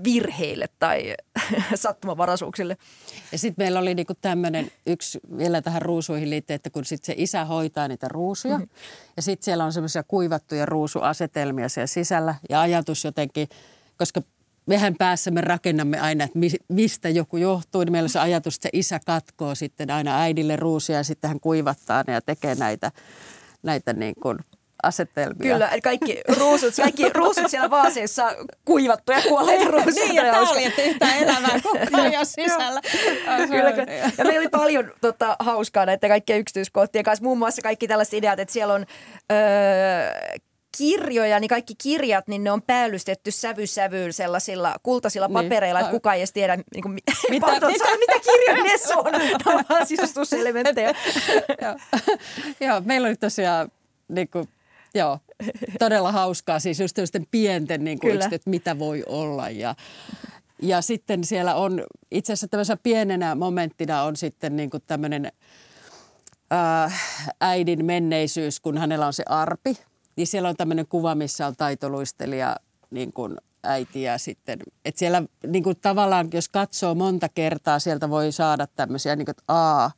[0.04, 1.15] virheille tai
[1.76, 2.78] sattumavaraisuuksille.
[3.32, 7.13] Ja sitten meillä oli niinku tämmöinen yksi vielä tähän ruusuihin liittyen, että kun sitten se
[7.17, 8.69] isä hoitaa niitä ruusuja mm-hmm.
[9.15, 13.47] ja sitten siellä on semmoisia kuivattuja ruusuasetelmia siellä sisällä ja ajatus jotenkin,
[13.97, 14.21] koska
[14.65, 18.63] mehän päässä me rakennamme aina, että mistä joku johtuu, niin meillä on se ajatus, että
[18.63, 22.91] se isä katkoo sitten aina äidille ruusia ja sitten hän kuivattaa ne ja tekee näitä,
[23.63, 24.38] näitä niin kuin–
[24.84, 25.54] asetelmia.
[25.54, 28.36] Kyllä, kaikki ruusut, kaikki ruusut siellä vaaseissa
[28.66, 30.06] kuivattuja kuolleita ruusuja.
[30.06, 32.82] niin, ja tämä oli, että yhtään elämää koko ajan sisällä.
[33.50, 34.12] kyllä, kyllä.
[34.18, 37.24] Ja meillä oli paljon tota, hauskaa näiden kaikkien yksityiskohtien kanssa.
[37.24, 38.86] Muun muassa kaikki tällaiset ideat, että siellä on
[39.32, 40.38] öö,
[40.78, 45.34] kirjoja, niin kaikki kirjat, niin ne on päällystetty sävy sävyyn sellaisilla kultaisilla niin.
[45.34, 49.12] papereilla, että kukaan ei edes tiedä, niin kuin, mitä, mitä, mitä, mitä kirjoja ne on.
[49.12, 50.96] Ne on vaan sisustuselementtejä.
[52.60, 53.72] Joo, meillä oli tosiaan
[54.08, 54.50] niin kuin,
[54.98, 55.20] Joo,
[55.80, 56.60] todella hauskaa.
[56.60, 56.98] Siis just
[57.32, 59.50] pienten niin kuin yksityt, että mitä voi olla.
[59.50, 59.76] Ja,
[60.62, 65.32] ja sitten siellä on itse asiassa tämmöisenä pienenä momenttina on sitten niin kuin tämmöinen
[66.54, 67.02] äh,
[67.42, 69.78] äidin menneisyys, kun hänellä on se arpi.
[70.16, 72.56] Niin siellä on tämmöinen kuva, missä on taitoluistelija
[72.90, 78.10] niin kuin äiti ja sitten, että siellä niin kuin tavallaan, jos katsoo monta kertaa, sieltä
[78.10, 79.92] voi saada tämmöisiä niin kuin, että aa,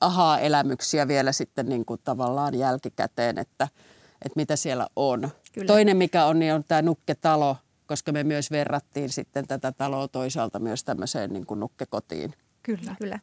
[0.00, 3.68] ahaa-elämyksiä vielä sitten niin kuin tavallaan jälkikäteen, että–
[4.24, 5.28] että mitä siellä on.
[5.52, 5.66] Kyllä.
[5.66, 10.58] Toinen mikä on, niin on tämä nukketalo, koska me myös verrattiin sitten tätä taloa toisaalta
[10.58, 12.34] myös tämmöiseen niin kuin nukkekotiin.
[12.62, 12.96] Kyllä.
[12.98, 13.18] Kyllä.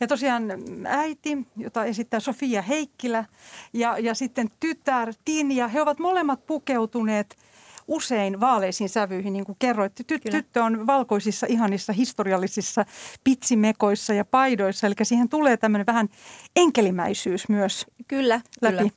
[0.00, 0.44] Ja tosiaan
[0.84, 3.24] äiti, jota esittää Sofia Heikkilä
[3.72, 7.36] ja, ja sitten tytär Tinja, he ovat molemmat pukeutuneet
[7.88, 9.92] usein vaaleisiin sävyihin, niin kuin kerroit.
[10.00, 12.84] Ty- tyttö on valkoisissa, ihanissa, historiallisissa
[13.24, 16.08] pitsimekoissa ja paidoissa, eli siihen tulee tämmöinen vähän
[16.56, 18.76] enkelimäisyys myös kyllä, läpi.
[18.76, 18.90] Kyllä.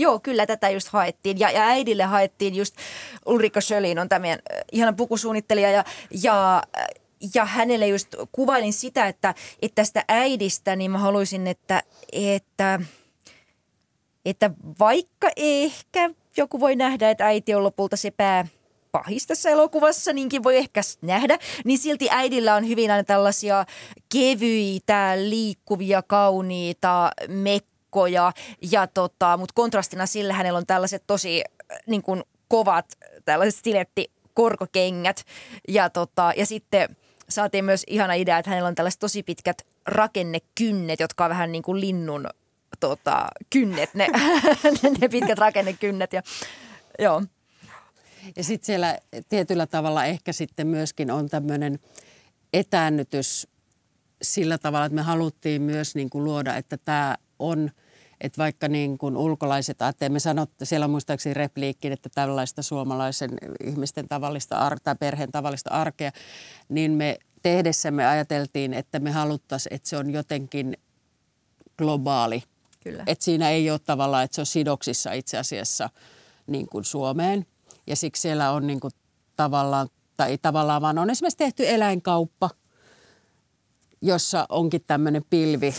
[0.00, 1.38] Joo, kyllä tätä just haettiin.
[1.38, 2.76] Ja, ja äidille haettiin just
[3.26, 4.26] Ulrika Schölin on tämä
[4.72, 5.84] ihana pukusuunnittelija ja,
[6.22, 6.62] ja
[7.34, 11.82] ja hänelle just kuvailin sitä, että, että tästä äidistä, niin mä haluaisin, että,
[12.12, 12.80] että
[14.24, 18.46] että vaikka ehkä joku voi nähdä, että äiti on lopulta se pää
[18.92, 23.66] pahis tässä elokuvassa, niinkin voi ehkä nähdä, niin silti äidillä on hyvin aina tällaisia
[24.12, 27.77] kevyitä, liikkuvia, kauniita mekkoja,
[28.62, 31.42] ja tota, mutta kontrastina sille hänellä on tällaiset tosi
[31.86, 32.86] niin kuin kovat
[33.24, 35.24] tällaiset stiletti korkokengät
[35.68, 36.96] ja, tota, ja sitten
[37.28, 41.62] saatiin myös ihana idea, että hänellä on tällaiset tosi pitkät rakennekynnet, jotka on vähän niin
[41.62, 42.26] kuin linnun
[42.80, 44.06] tota, kynnet, ne,
[45.00, 46.22] ne pitkät rakennekynnet ja
[46.98, 47.22] joo.
[48.36, 48.98] Ja sitten siellä
[49.28, 51.78] tietyllä tavalla ehkä sitten myöskin on tämmöinen
[52.52, 53.48] etäännytys
[54.22, 57.70] sillä tavalla, että me haluttiin myös niin kuin luoda, että tämä on,
[58.20, 63.30] että vaikka niin kuin ulkolaiset ajattelee, me sanotte, siellä on muistaakseni repliikki, että tällaista suomalaisen
[63.64, 66.10] ihmisten tavallista ar- tai perheen tavallista arkea,
[66.68, 70.76] niin me tehdessämme ajateltiin, että me haluttaisiin, että se on jotenkin
[71.78, 72.42] globaali.
[72.80, 73.04] Kyllä.
[73.06, 75.90] Että siinä ei ole tavallaan, että se on sidoksissa itse asiassa
[76.46, 77.46] niin kuin Suomeen–
[77.88, 78.90] ja siksi siellä on niin kuin
[79.36, 82.50] tavallaan, tai ei tavallaan, vaan on esimerkiksi tehty eläinkauppa,
[84.02, 85.74] jossa onkin tämmöinen pilvi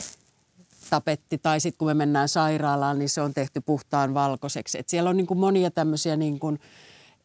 [0.89, 4.79] tapetti, tai sitten kun me mennään sairaalaan, niin se on tehty puhtaan valkoiseksi.
[4.79, 6.59] Et siellä on niin kuin monia tämmöisiä niin kuin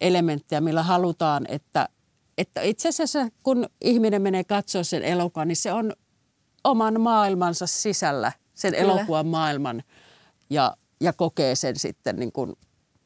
[0.00, 1.88] elementtejä, millä halutaan, että,
[2.38, 5.92] että itse asiassa kun ihminen menee katsoa sen elokuvan, niin se on
[6.64, 8.82] oman maailmansa sisällä, sen Kyllä.
[8.82, 9.82] elokuvan maailman,
[10.50, 12.52] ja, ja kokee sen sitten niin kuin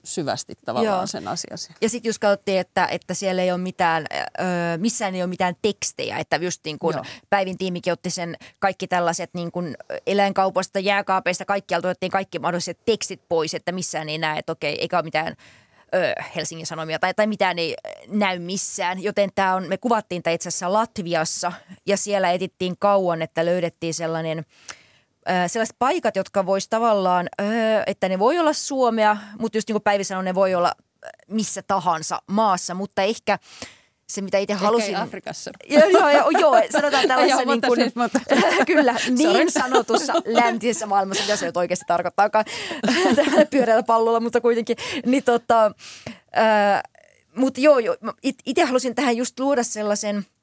[0.09, 1.07] syvästi tavallaan Joo.
[1.07, 1.59] sen asian.
[1.81, 4.07] Ja sitten just katsottiin, että, että siellä ei ole mitään,
[4.41, 6.95] öö, missään ei ole mitään tekstejä, että just niin kuin
[7.31, 13.21] Päivin tiimikin otti sen kaikki tällaiset niin kuin eläinkaupasta, jääkaapeista, kaikkialta otettiin kaikki mahdolliset tekstit
[13.29, 15.35] pois, että missään ei näe, että okei, eikä ole mitään
[15.95, 19.03] öö, Helsingin Sanomia tai, tai mitään ei näy missään.
[19.03, 21.53] Joten tämä on, me kuvattiin tämä itse asiassa Latviassa
[21.87, 24.45] ja siellä etittiin kauan, että löydettiin sellainen–
[25.47, 27.29] sellaiset paikat, jotka vois tavallaan,
[27.87, 30.73] että ne voi olla Suomea, mutta just niin kuin Päivi sanoi, ne voi olla
[31.29, 33.39] missä tahansa maassa, mutta ehkä
[34.09, 34.89] se, mitä itse halusin.
[34.89, 35.51] Ehkä Afrikassa.
[35.71, 38.21] Joo, joo, joo, joo sanotaan tällaisessa niin kuin, siis, mutta...
[38.67, 42.45] kyllä, niin sanotussa läntisessä maailmassa, mitä se nyt oikeasti tarkoittaakaan
[43.51, 44.77] pyöräillä pallolla, mutta kuitenkin.
[45.07, 45.73] Niin tota,
[46.39, 46.83] äh,
[47.37, 47.97] mutta joo, joo
[48.47, 50.27] itse halusin tähän just luoda sellaisen–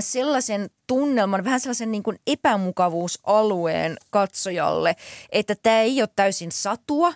[0.00, 4.96] sellaisen tunnelman, vähän sellaisen niin kuin epämukavuusalueen katsojalle,
[5.32, 7.12] että tämä ei ole täysin satua.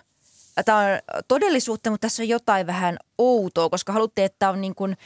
[0.65, 0.85] Tämä on
[1.27, 4.97] todellisuutta, mutta tässä on jotain vähän outoa, koska haluttiin, että tämä on niin kuin,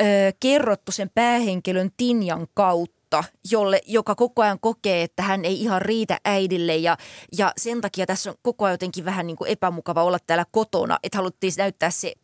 [0.00, 0.04] ö,
[0.40, 6.18] kerrottu sen päähenkilön Tinjan kautta, jolle, joka koko ajan kokee, että hän ei ihan riitä
[6.24, 6.96] äidille ja,
[7.38, 10.98] ja sen takia tässä on koko ajan jotenkin vähän niin kuin epämukava olla täällä kotona,
[11.02, 12.14] että haluttiin näyttää se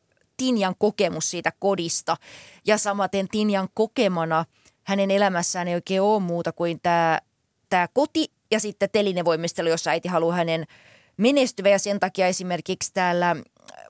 [0.43, 2.17] Tinjan kokemus siitä kodista.
[2.67, 4.45] Ja samaten Tinjan kokemana
[4.83, 7.21] hänen elämässään ei oikein ole muuta kuin tämä,
[7.69, 10.65] tämä koti ja sitten telinevoimistelu, jossa äiti haluaa hänen
[11.17, 13.37] menestyvä ja sen takia esimerkiksi täällä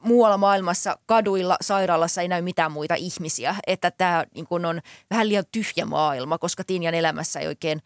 [0.00, 3.56] muualla maailmassa kaduilla, sairaalassa ei näy mitään muita ihmisiä.
[3.66, 7.82] Että tämä niin kun on vähän liian tyhjä maailma, koska Tinjan elämässä ei oikein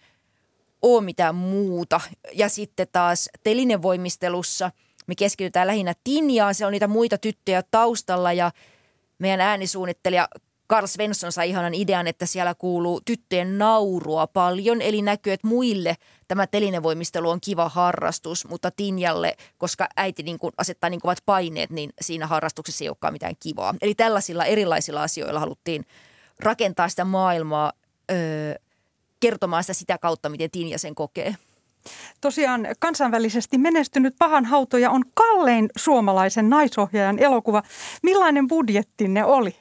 [0.82, 2.00] ole mitään muuta.
[2.32, 4.70] Ja sitten taas telinevoimistelussa–
[5.06, 8.50] me keskitytään lähinnä Tinjaan, se on niitä muita tyttöjä taustalla ja
[9.18, 10.28] meidän äänisuunnittelija
[10.66, 15.96] Karl Svensson sai ihanan idean, että siellä kuuluu tyttöjen naurua paljon, eli näkyy, että muille
[16.28, 21.70] tämä telinevoimistelu on kiva harrastus, mutta Tinjalle, koska äiti niin kuin asettaa niin kovat paineet,
[21.70, 23.74] niin siinä harrastuksessa ei olekaan mitään kivaa.
[23.82, 25.86] Eli tällaisilla erilaisilla asioilla haluttiin
[26.40, 27.72] rakentaa sitä maailmaa
[28.10, 28.54] öö,
[29.20, 31.36] kertomaan sitä sitä kautta, miten Tinja sen kokee.
[32.20, 37.62] Tosiaan kansainvälisesti menestynyt Pahan hautoja on kallein suomalaisen naisohjaajan elokuva.
[38.02, 39.56] Millainen budjettinne oli?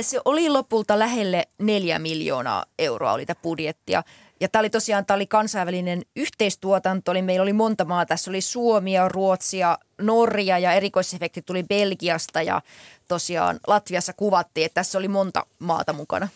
[0.00, 4.02] Se oli lopulta lähelle neljä miljoonaa euroa oli tämä budjettia.
[4.40, 8.08] Ja tämä oli tosiaan tämä oli kansainvälinen yhteistuotanto, eli meillä oli monta maata.
[8.08, 12.62] Tässä oli Suomia, Ruotsia, Norja ja erikoisefekti tuli Belgiasta ja
[13.08, 16.28] tosiaan Latviassa kuvattiin, että tässä oli monta maata mukana.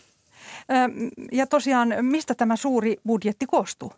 [1.32, 3.92] Ja tosiaan, mistä tämä suuri budjetti koostuu?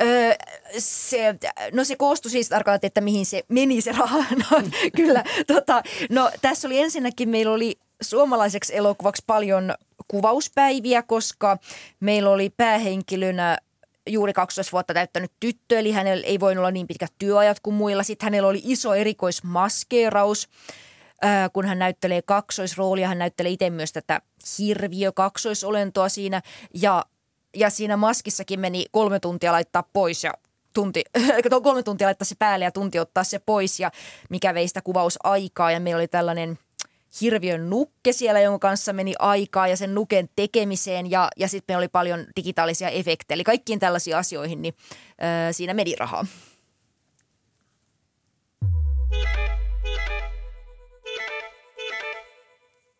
[0.00, 0.34] Öö,
[0.78, 1.34] se,
[1.72, 4.24] no se koostui siis, tarkoitat, että mihin se meni se raha.
[4.50, 4.62] No,
[4.96, 9.74] kyllä, tota, no tässä oli ensinnäkin, meillä oli suomalaiseksi elokuvaksi paljon
[10.08, 11.58] kuvauspäiviä, koska
[12.00, 13.58] meillä oli päähenkilönä
[14.06, 18.02] juuri 12 vuotta täyttänyt tyttö, eli hänellä ei voinut olla niin pitkät työajat kuin muilla.
[18.02, 20.48] Sitten hänellä oli iso erikoismaskeeraus,
[21.52, 23.08] kun hän näyttelee kaksoisroolia.
[23.08, 24.20] Hän näyttelee itse myös tätä
[24.58, 26.42] hirviö kaksoisolentoa siinä
[26.74, 27.04] ja
[27.54, 30.32] ja siinä maskissakin meni kolme tuntia laittaa pois ja
[30.72, 31.04] tunti,
[31.62, 33.90] kolme tuntia laittaa se päälle ja tunti ottaa se pois ja
[34.30, 36.58] mikä vei sitä kuvausaikaa ja meillä oli tällainen
[37.20, 41.80] hirviön nukke siellä, jonka kanssa meni aikaa ja sen nuken tekemiseen ja, ja sitten meillä
[41.80, 43.34] oli paljon digitaalisia efektejä.
[43.34, 44.74] Eli kaikkiin tällaisiin asioihin niin
[45.08, 46.26] äh, siinä meni rahaa.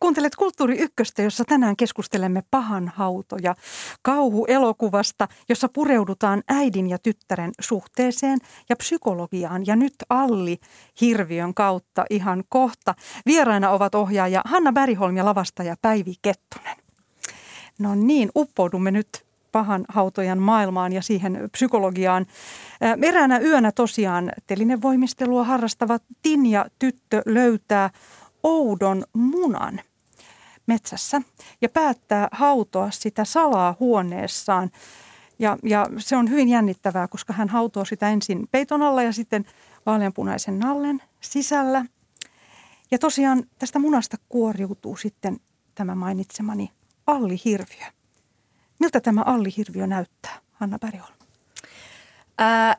[0.05, 3.55] Kuuntelet Kulttuuri Ykköstä, jossa tänään keskustelemme pahan hautoja
[4.01, 8.39] kauhuelokuvasta, jossa pureudutaan äidin ja tyttären suhteeseen
[8.69, 9.67] ja psykologiaan.
[9.67, 10.57] Ja nyt Alli
[11.01, 12.95] Hirviön kautta ihan kohta.
[13.25, 16.77] Vieraina ovat ohjaaja Hanna Bäriholm ja lavastaja Päivi Kettunen.
[17.79, 22.25] No niin, uppoudumme nyt pahan hautojan maailmaan ja siihen psykologiaan.
[23.01, 27.89] Eräänä yönä tosiaan telinevoimistelua harrastava Tinja tyttö löytää
[28.43, 29.81] oudon munan
[30.67, 31.21] metsässä
[31.61, 34.71] ja päättää hautoa sitä salaa huoneessaan.
[35.39, 39.45] Ja, ja se on hyvin jännittävää, koska hän hautoo sitä ensin peiton alla ja sitten
[39.85, 41.85] vaaleanpunaisen nallen sisällä.
[42.91, 45.37] Ja tosiaan tästä munasta kuoriutuu sitten
[45.75, 46.71] tämä mainitsemani
[47.07, 47.85] Alli Hirviö.
[48.79, 51.15] Miltä tämä Alli Hirviö näyttää, Hanna Bergholm?
[52.37, 52.77] Ää,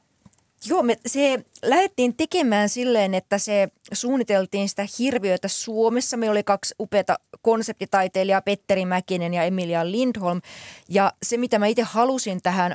[0.68, 6.16] joo, me se lähdettiin tekemään silleen, että se suunniteltiin sitä hirviötä Suomessa.
[6.16, 10.40] Meillä oli kaksi upeata konseptitaiteilijaa, Petteri Mäkinen ja Emilia Lindholm.
[10.88, 12.74] Ja se, mitä mä itse halusin tähän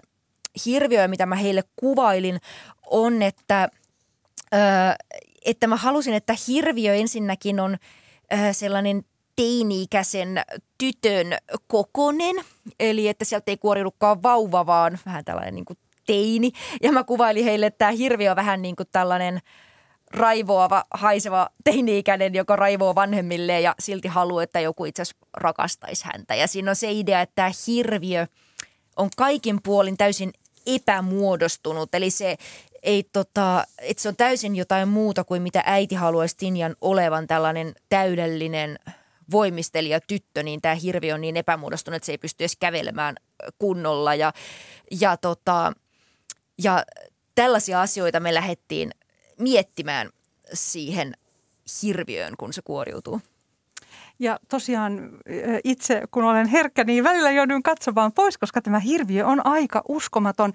[0.65, 2.41] hirviöön, mitä mä heille kuvailin,
[2.88, 3.69] on, että,
[5.45, 7.77] että mä halusin, että hirviö ensinnäkin on
[8.51, 10.41] sellainen teini-ikäisen
[10.77, 11.27] tytön
[11.67, 12.36] kokonen,
[12.80, 16.52] eli että sieltä ei kuoriudukaan vauva, vaan vähän tällainen niin kuin teini.
[16.82, 19.40] Ja mä kuvailin heille, että tämä hirvi on vähän niin kuin tällainen
[20.12, 26.36] raivoava, haiseva teini-ikäinen, joka raivoo vanhemmille ja silti haluaa, että joku itse asiassa rakastaisi häntä.
[26.36, 28.28] Ja siinä on se idea, että tämä hirviö
[28.96, 30.34] on kaikin puolin täysin
[30.66, 31.96] epämuodostunut.
[31.96, 32.38] Eli se
[32.84, 37.76] ei tota, että se on täysin jotain muuta kuin mitä äiti haluaisi Tinjan olevan tällainen
[37.90, 38.80] täydellinen–
[39.32, 43.16] voimistelija tyttö, niin tämä hirvi on niin epämuodostunut, että se ei pysty edes kävelemään
[43.60, 44.16] kunnolla.
[44.16, 44.34] Ja,
[45.02, 45.74] ja, tota,
[46.63, 46.84] ja
[47.36, 48.91] tällaisia asioita me lähdettiin
[49.39, 50.10] miettimään
[50.54, 51.13] siihen
[51.84, 53.21] hirviöön, kun se kuoriutuu.
[54.19, 55.12] Ja tosiaan
[55.63, 60.54] itse, kun olen herkkä, niin välillä joudun katsomaan pois, koska tämä hirviö on aika uskomaton.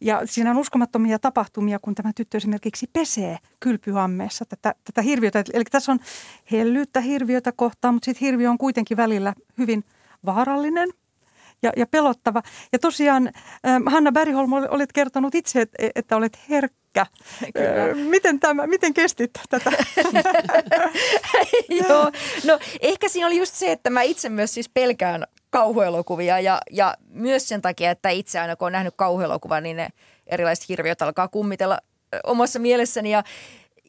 [0.00, 5.44] Ja siinä on uskomattomia tapahtumia, kun tämä tyttö esimerkiksi pesee kylpyammeessa tätä, tätä hirviötä.
[5.52, 5.98] Eli tässä on
[6.52, 9.84] hellyyttä hirviötä kohtaan, mutta sitten hirviö on kuitenkin välillä hyvin
[10.26, 10.88] vaarallinen
[11.64, 12.42] ja, ja pelottava.
[12.72, 13.30] Ja tosiaan
[13.66, 17.06] ähm, Hanna Bergholm, olet kertonut itse, että, että olet herkkä.
[17.54, 17.94] Kyllä.
[17.94, 19.70] Miten, tämä, miten kestit tätä?
[21.88, 22.10] Joo,
[22.44, 26.94] no ehkä siinä oli just se, että mä itse myös siis pelkään kauhuelokuvia ja, ja
[27.08, 29.88] myös sen takia, että itse aina kun on nähnyt kauhuelokuvan, niin ne
[30.26, 31.78] erilaiset hirviöt alkaa kummitella
[32.24, 33.24] omassa mielessäni ja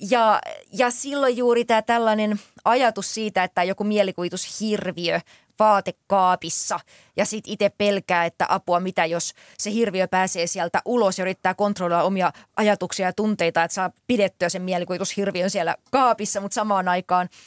[0.02, 0.42] ja,
[0.74, 5.20] ja silloin juuri tämä tällainen ajatus siitä, että joku mielikuvitushirviö
[5.60, 6.80] vaatekaapissa
[7.18, 11.54] ja sitten itse pelkää, että apua mitä jos se hirviö pääsee sieltä ulos ja yrittää
[11.54, 17.30] kontrolloida omia ajatuksia ja tunteita, että saa pidettyä sen mielikuvitushirviön siellä kaapissa, mutta samaan aikaan–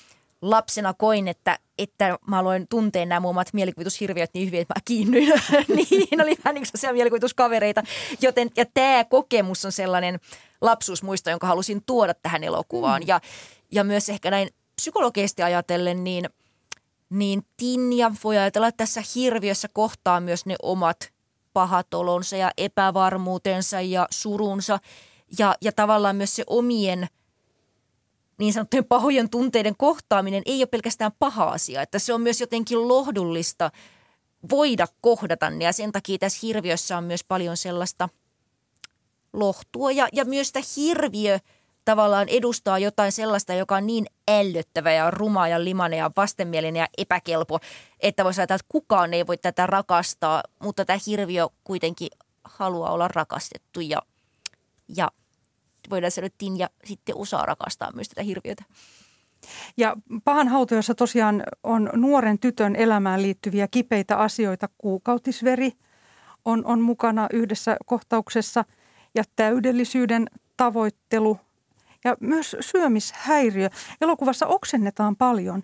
[0.42, 5.32] lapsena koin, että, että mä aloin tuntea nämä omat mielikuvitushirviöt niin hyvin, että mä kiinnyin
[5.76, 6.22] niihin.
[6.22, 7.82] Oli vähän niin kuin mielikuvituskavereita.
[8.20, 10.20] Joten, ja tämä kokemus on sellainen
[10.60, 13.02] lapsuusmuisto, jonka halusin tuoda tähän elokuvaan.
[13.02, 13.08] Mm.
[13.08, 13.20] Ja,
[13.72, 16.28] ja myös ehkä näin psykologisesti ajatellen, niin,
[17.10, 21.12] niin Tinja voi ajatella, että tässä hirviössä kohtaa myös ne omat
[21.52, 24.78] pahat olonsa ja epävarmuutensa ja surunsa.
[25.38, 27.08] Ja, ja tavallaan myös se omien–
[28.38, 32.88] niin sanottujen pahojen tunteiden kohtaaminen ei ole pelkästään paha asia, että se on myös jotenkin
[32.88, 33.70] lohdullista
[34.50, 38.08] voida kohdata ne ja sen takia tässä hirviössä on myös paljon sellaista
[39.32, 41.38] lohtua ja, ja myös tämä hirviö
[41.88, 46.88] tavallaan edustaa jotain sellaista, joka on niin ällöttävä ja ruma ja limainen ja vastenmielinen ja
[46.98, 47.58] epäkelpo,
[48.00, 52.08] että voisi ajatella, että kukaan ei voi tätä rakastaa, mutta tämä hirviö kuitenkin
[52.44, 54.02] haluaa olla rakastettu ja,
[54.96, 55.10] ja
[55.90, 58.64] voidaan sanoa, että Tinja sitten osaa rakastaa myös tätä hirviötä.
[59.76, 64.68] Ja pahan hautojossa tosiaan on nuoren tytön elämään liittyviä kipeitä asioita.
[64.78, 65.72] Kuukautisveri
[66.44, 68.64] on, on mukana yhdessä kohtauksessa
[69.14, 71.38] ja täydellisyyden tavoittelu
[72.04, 73.68] ja myös syömishäiriö.
[74.00, 75.62] Elokuvassa oksennetaan paljon.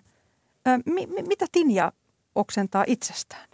[0.85, 1.91] mi, mi, mitä Tinja
[2.35, 3.47] oksentaa itsestään?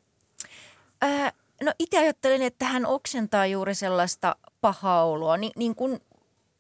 [1.01, 1.31] Ää,
[1.63, 5.99] no itse ajattelen, että hän oksentaa juuri sellaista pahaa oloa, niin, niin kuin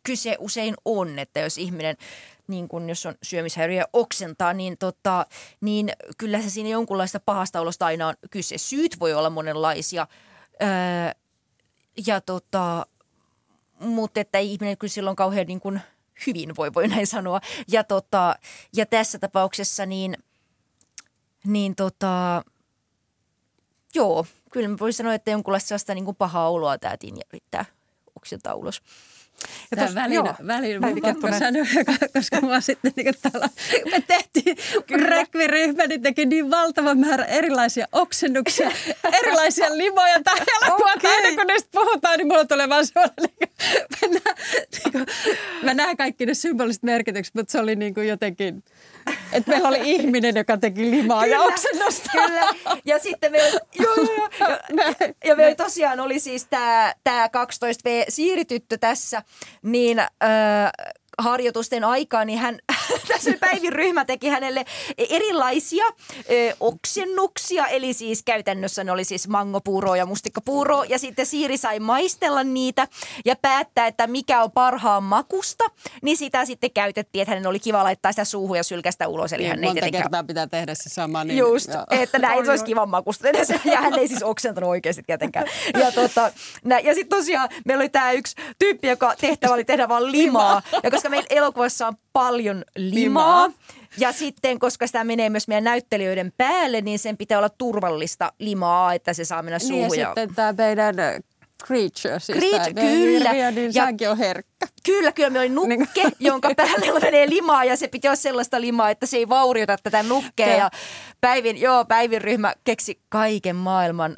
[0.03, 1.97] kyse usein on, että jos ihminen
[2.47, 5.25] niin kun jos on syömishäiriö oksentaa, niin, tota,
[5.61, 8.57] niin kyllä se siinä jonkunlaista pahasta olosta aina on kyse.
[8.57, 10.07] Syyt voi olla monenlaisia,
[10.61, 10.67] öö,
[12.07, 12.85] ja tota,
[13.79, 15.81] mutta että ihminen kyllä silloin kauhean niin kuin
[16.27, 17.41] hyvin voi, voi näin sanoa.
[17.67, 18.35] Ja, tota,
[18.73, 20.17] ja tässä tapauksessa niin,
[21.45, 22.43] niin tota,
[23.95, 26.95] joo, kyllä voisin sanoa, että jonkunlaista sellaista niin kuin pahaa oloa tämä
[27.33, 27.65] yrittää
[28.15, 28.81] oksentaa ulos.
[29.71, 31.65] Ja tos, välin, joo, välin mun pakko sanoa,
[32.13, 33.49] koska mua sitten niin täällä,
[33.91, 34.57] me tehtiin,
[35.09, 38.71] rekviryhmä niin teki niin valtavan määrä erilaisia oksennuksia,
[39.21, 40.93] erilaisia limoja tai elokuva.
[40.93, 41.11] Okay.
[41.11, 43.49] Aina kun niistä puhutaan, niin mulla tulee vaan sellainen, niin
[44.01, 44.37] mä, näen,
[44.71, 45.05] niin kuin,
[45.63, 48.63] mä näen kaikki ne symboliset merkitykset, mutta se oli niin kuin jotenkin,
[49.31, 52.09] että meillä oli ihminen, joka teki limaa kyllä, ja oksennusta.
[52.11, 52.41] Kyllä,
[52.85, 54.49] ja sitten meillä, joo, joo, joo.
[54.49, 56.93] Ja, ja meillä tosiaan oli siis tämä
[57.27, 59.20] 12V siirityttö tässä,
[59.61, 60.09] niin äh,
[61.17, 62.59] harjoitusten aikaa, niin hän,
[63.07, 64.65] tässä Päivin ryhmä teki hänelle
[64.97, 71.57] erilaisia ö, oksennuksia, eli siis käytännössä ne oli siis mangopuuroa ja mustikkapuuroa, ja sitten Siiri
[71.57, 72.87] sai maistella niitä
[73.25, 75.63] ja päättää, että mikä on parhaan makusta,
[76.01, 79.43] niin sitä sitten käytettiin, että hänen oli kiva laittaa sitä suuhun ja sylkästä ulos, eli
[79.43, 80.03] niin, hän ei tietenkään...
[80.03, 81.23] kertaa pitää tehdä se sama.
[81.23, 81.85] Niin, Just, joo.
[81.89, 83.27] että näin se olisi kivan makusta,
[83.65, 85.45] ja hän ei siis oksentanut oikeasti tietenkään.
[85.79, 86.31] Ja, tota,
[86.83, 90.91] ja sitten tosiaan meillä oli tämä yksi tyyppi, joka tehtävä oli tehdä vaan limaa, ja
[90.91, 92.63] koska meillä elokuvassa on paljon
[92.95, 93.43] limaa.
[93.43, 93.59] limaa.
[93.97, 98.93] Ja sitten, koska sitä menee myös meidän näyttelijöiden päälle, niin sen pitää olla turvallista limaa,
[98.93, 99.91] että se saa mennä suuhun.
[99.91, 101.15] Niin ja sitten tämä meidän äh,
[101.67, 103.31] creature, siis Creature, kyllä.
[103.31, 104.67] Hirviö, niin ja, on herkkä.
[104.85, 105.29] Kyllä, kyllä.
[105.29, 106.13] Me oli nukke, niin.
[106.19, 110.03] jonka päälle menee limaa ja se piti olla sellaista limaa, että se ei vauriota tätä
[110.03, 110.57] nukkea.
[110.57, 110.69] Ja
[111.21, 114.15] Päivin, joo, Päivin ryhmä keksi kaiken maailman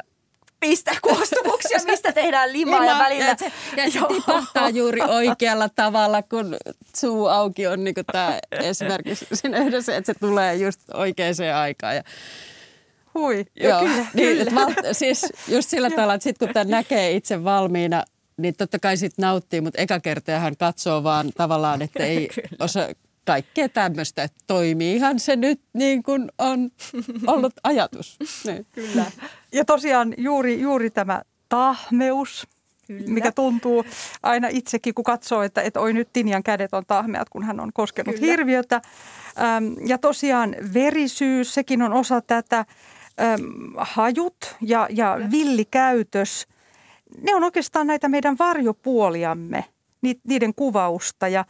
[0.68, 3.24] mistä koostumuksia, mistä tehdään limaa Lima, ja välillä.
[3.24, 6.56] Ja se, ja se tipahtaa juuri oikealla tavalla, kun
[6.96, 11.96] suu auki on niin tämä esimerkiksi siinä yhdessä, että se tulee just oikeaan aikaan.
[11.96, 12.02] Ja,
[13.14, 14.54] Hui, joo, kyllä, niin, kyllä.
[14.54, 18.04] Val, siis just sillä tavalla, että sit kun tämä näkee itse valmiina,
[18.36, 22.88] niin totta kai sitten nauttii, mutta eka kertaa hän katsoo vaan tavallaan, että ei osaa
[23.24, 26.70] kaikkea tämmöistä, että toimiihan se nyt niin kuin on
[27.26, 28.18] ollut ajatus.
[28.46, 28.66] Niin.
[28.72, 29.04] Kyllä.
[29.54, 32.46] Ja tosiaan juuri, juuri tämä tahmeus,
[32.86, 33.10] Kyllä.
[33.10, 33.84] mikä tuntuu
[34.22, 37.70] aina itsekin, kun katsoo, että, että oi nyt Tinjan kädet on tahmeat, kun hän on
[37.74, 38.26] koskenut Kyllä.
[38.26, 38.82] hirviötä.
[39.86, 42.64] Ja tosiaan verisyys, sekin on osa tätä.
[43.76, 46.46] Hajut ja, ja villikäytös,
[47.22, 49.64] ne on oikeastaan näitä meidän varjopuoliamme,
[50.24, 51.28] niiden kuvausta.
[51.28, 51.44] Ja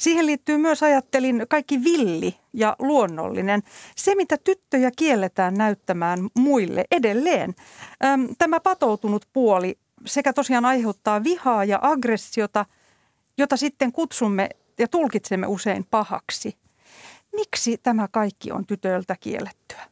[0.00, 3.62] Siihen liittyy myös, ajattelin, kaikki villi ja luonnollinen.
[3.96, 7.54] Se, mitä tyttöjä kielletään näyttämään muille edelleen.
[8.38, 12.66] Tämä patoutunut puoli sekä tosiaan aiheuttaa vihaa ja aggressiota,
[13.38, 16.58] jota sitten kutsumme ja tulkitsemme usein pahaksi.
[17.32, 19.90] Miksi tämä kaikki on tytöiltä kiellettyä?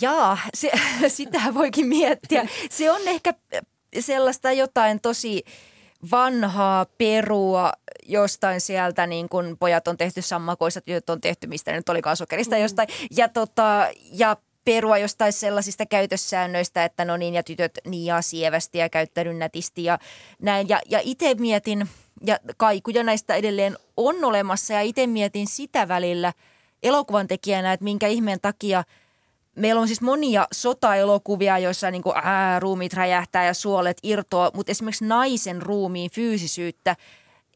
[0.00, 0.70] Jaa, se,
[1.08, 2.48] sitä voikin miettiä.
[2.70, 3.34] Se on ehkä
[4.00, 5.44] sellaista jotain tosi
[6.10, 7.72] vanhaa perua
[8.08, 12.56] jostain sieltä, niin kuin pojat on tehty sammakoista, tytöt on tehty mistä nyt olikaan sokerista
[12.56, 12.62] mm.
[12.62, 12.88] jostain.
[13.10, 18.78] Ja, tota, ja perua jostain sellaisista käytössäännöistä, että no niin ja tytöt niin ja sievästi
[18.78, 19.98] ja käyttänyt nätisti ja
[20.42, 20.68] näin.
[20.68, 21.88] Ja, ja itse mietin,
[22.26, 26.32] ja kaikuja näistä edelleen on olemassa ja itse mietin sitä välillä
[26.82, 28.84] elokuvan tekijänä, että minkä ihmeen takia–
[29.60, 34.70] Meillä on siis monia sotaelokuvia, joissa niin kuin, ää, ruumiit räjähtää ja suolet irtoaa, mutta
[34.70, 36.96] esimerkiksi naisen ruumiin fyysisyyttä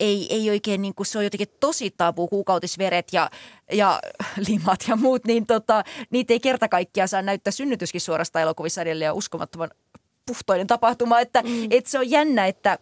[0.01, 3.31] ei, ei oikein, niin kuin, se on jotenkin tosi tabu, kuukautisveret ja,
[3.73, 4.01] ja
[4.49, 9.07] limat ja muut, niin tota, niitä ei kerta kaikkiaan saa näyttää synnytyskin suorasta elokuvissa edelleen
[9.07, 9.71] ja uskomattoman
[10.27, 11.67] puhtoinen tapahtuma, että mm.
[11.71, 12.79] et se on jännä, että,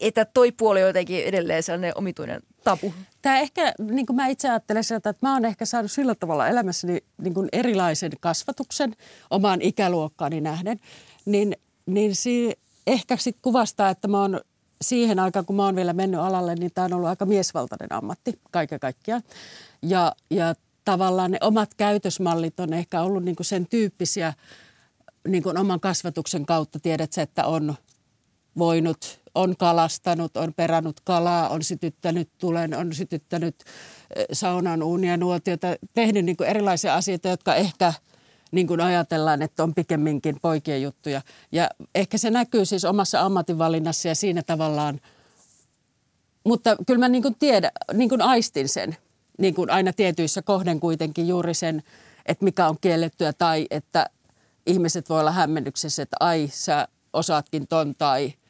[0.00, 2.94] että toi puoli on jotenkin edelleen sellainen omituinen tabu.
[3.22, 6.48] Tämä ehkä, niin kuin mä itse ajattelen sieltä, että mä oon ehkä saanut sillä tavalla
[6.48, 8.96] elämässäni niin kuin erilaisen kasvatuksen
[9.30, 10.80] omaan ikäluokkaani nähden,
[11.24, 14.40] niin, niin si, ehkä sitten kuvastaa, että mä oon
[14.82, 18.38] siihen aikaan, kun mä oon vielä mennyt alalle, niin tämä on ollut aika miesvaltainen ammatti
[18.50, 19.22] kaiken kaikkiaan.
[19.82, 24.32] Ja, ja tavallaan ne omat käytösmallit on ehkä ollut niin kuin sen tyyppisiä
[25.28, 26.80] niin kuin oman kasvatuksen kautta.
[26.80, 27.74] Tiedät että on
[28.58, 33.64] voinut, on kalastanut, on perannut kalaa, on sytyttänyt tulen, on sytyttänyt
[34.32, 37.92] saunan uunia, nuotiota, tehnyt niin kuin erilaisia asioita, jotka ehkä
[38.52, 41.22] niin kuin ajatellaan, että on pikemminkin poikien juttuja.
[41.52, 45.00] Ja ehkä se näkyy siis omassa ammatinvalinnassa ja siinä tavallaan,
[46.44, 48.96] mutta kyllä mä niin kuin tiedän, niin kuin aistin sen,
[49.38, 51.82] niin kuin aina tietyissä kohden kuitenkin juuri sen,
[52.26, 54.10] että mikä on kiellettyä tai että
[54.66, 58.32] ihmiset voi olla hämmennyksessä, että ai sä osaatkin ton tai–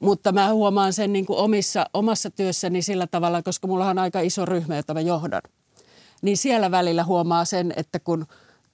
[0.00, 4.20] mutta mä huomaan sen niin kuin omissa, omassa työssäni sillä tavalla, koska mulla on aika
[4.20, 5.42] iso ryhmä, jota mä johdan.
[6.22, 8.26] Niin siellä välillä huomaa sen, että kun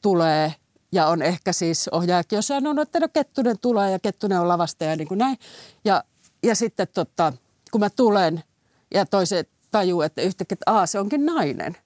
[0.03, 0.55] tulee
[0.93, 4.85] ja on ehkä siis ohjaajakin on sanonut, että no Kettunen tulee ja Kettunen on lavasta
[4.85, 5.39] ja niin kuin näin.
[5.85, 6.05] Ja,
[6.43, 7.33] ja sitten tota,
[7.71, 8.45] kun mä tulen
[8.95, 11.77] ja toiset tajuu, että yhtäkkiä, että Aa, se onkin nainen.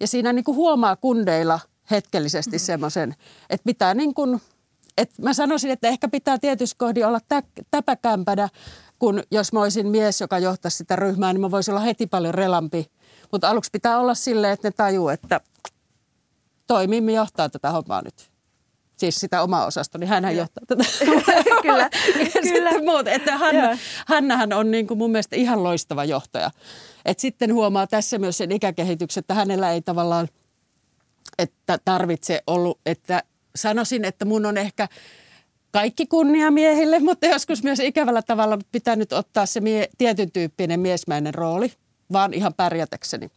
[0.00, 1.60] Ja siinä niin kuin huomaa kundeilla
[1.90, 2.66] hetkellisesti mm-hmm.
[2.66, 3.14] semmoisen,
[3.50, 4.40] että pitää niin kuin–
[4.98, 8.48] et mä sanoisin, että ehkä pitää tietysti kohdin olla tä, täpäkämpänä,
[8.98, 12.34] kun jos mä olisin mies, joka johtaisi sitä ryhmää, niin mä voisin olla heti paljon
[12.34, 12.90] relampi.
[13.32, 15.40] Mutta aluksi pitää olla silleen, että ne tajuu, että
[16.66, 18.30] toimimme johtaa tätä hommaa nyt.
[18.96, 20.84] Siis sitä omaa osasto, niin hänhän johtaa tätä.
[21.62, 21.90] kyllä,
[22.42, 22.70] kyllä.
[22.84, 26.50] Muut, että Hanna, Hannahan on niin kuin mun mielestä ihan loistava johtaja.
[27.04, 30.28] Et sitten huomaa tässä myös sen ikäkehityksen, että hänellä ei tavallaan
[31.38, 33.22] että tarvitse ollut, että
[33.56, 34.88] sanoisin, että mun on ehkä
[35.70, 40.80] kaikki kunnia miehille, mutta joskus myös ikävällä tavalla pitää nyt ottaa se mie- tietyn tyyppinen
[40.80, 41.72] miesmäinen rooli,
[42.12, 43.30] vaan ihan pärjätäkseni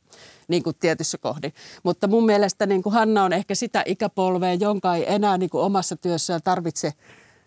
[0.48, 1.54] niin kuin tietyssä kohdin.
[1.84, 5.64] Mutta mun mielestä niin kuin Hanna on ehkä sitä ikäpolvea, jonka ei enää niin kuin
[5.64, 6.94] omassa työssään tarvitse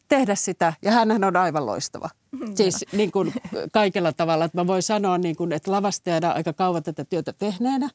[0.08, 0.72] tehdä sitä.
[0.82, 2.10] Ja hän on aivan loistava.
[2.30, 3.32] Mm, siis niin kuin
[3.72, 4.44] kaikella tavalla.
[4.44, 7.88] Että mä voin sanoa, niin kuin, että lavastajana aika kauan tätä työtä tehneenä.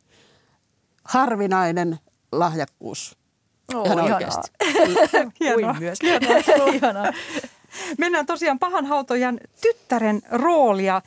[1.03, 1.99] Harvinainen
[2.31, 3.17] lahjakkuus.
[3.73, 4.51] Oh, Ihan oikeasti.
[5.39, 5.75] Hienoa.
[5.79, 5.99] myös.
[6.01, 7.05] Hienoa.
[7.97, 11.01] Mennään tosiaan pahan hautojan tyttären roolia.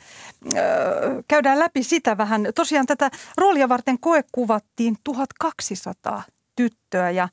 [1.27, 2.47] käydään läpi sitä vähän.
[2.55, 6.23] Tosiaan tätä roolia varten koekuvattiin 1200
[6.55, 7.29] tyttöä ja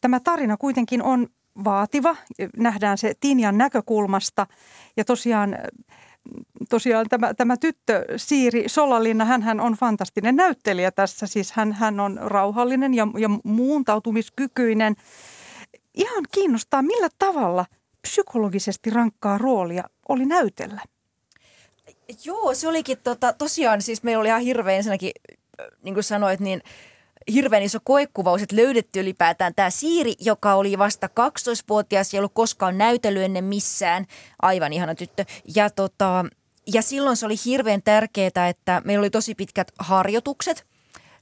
[0.00, 1.28] tämä tarina kuitenkin on
[1.64, 2.16] vaativa.
[2.56, 4.46] Nähdään se Tinjan näkökulmasta
[4.96, 5.58] ja tosiaan
[6.68, 11.26] tosiaan tämä, tämä tyttö Siiri Solalinna, hän on fantastinen näyttelijä tässä.
[11.26, 14.96] Siis hän, hän on rauhallinen ja, ja muuntautumiskykyinen.
[15.94, 17.66] Ihan kiinnostaa, millä tavalla
[18.02, 20.80] psykologisesti rankkaa roolia oli näytellä?
[22.24, 25.12] Joo, se olikin tota, tosiaan, siis meillä oli ihan hirveän ensinnäkin,
[25.82, 26.62] niin kuin sanoit, niin
[27.32, 32.34] hirveän iso koekuvaus, että löydetty ylipäätään tämä Siiri, joka oli vasta 12-vuotias ja ei ollut
[32.34, 34.06] koskaan näytellyt ennen missään.
[34.42, 35.24] Aivan ihana tyttö.
[35.56, 36.24] Ja, tota,
[36.66, 40.66] ja silloin se oli hirveän tärkeää, että meillä oli tosi pitkät harjoitukset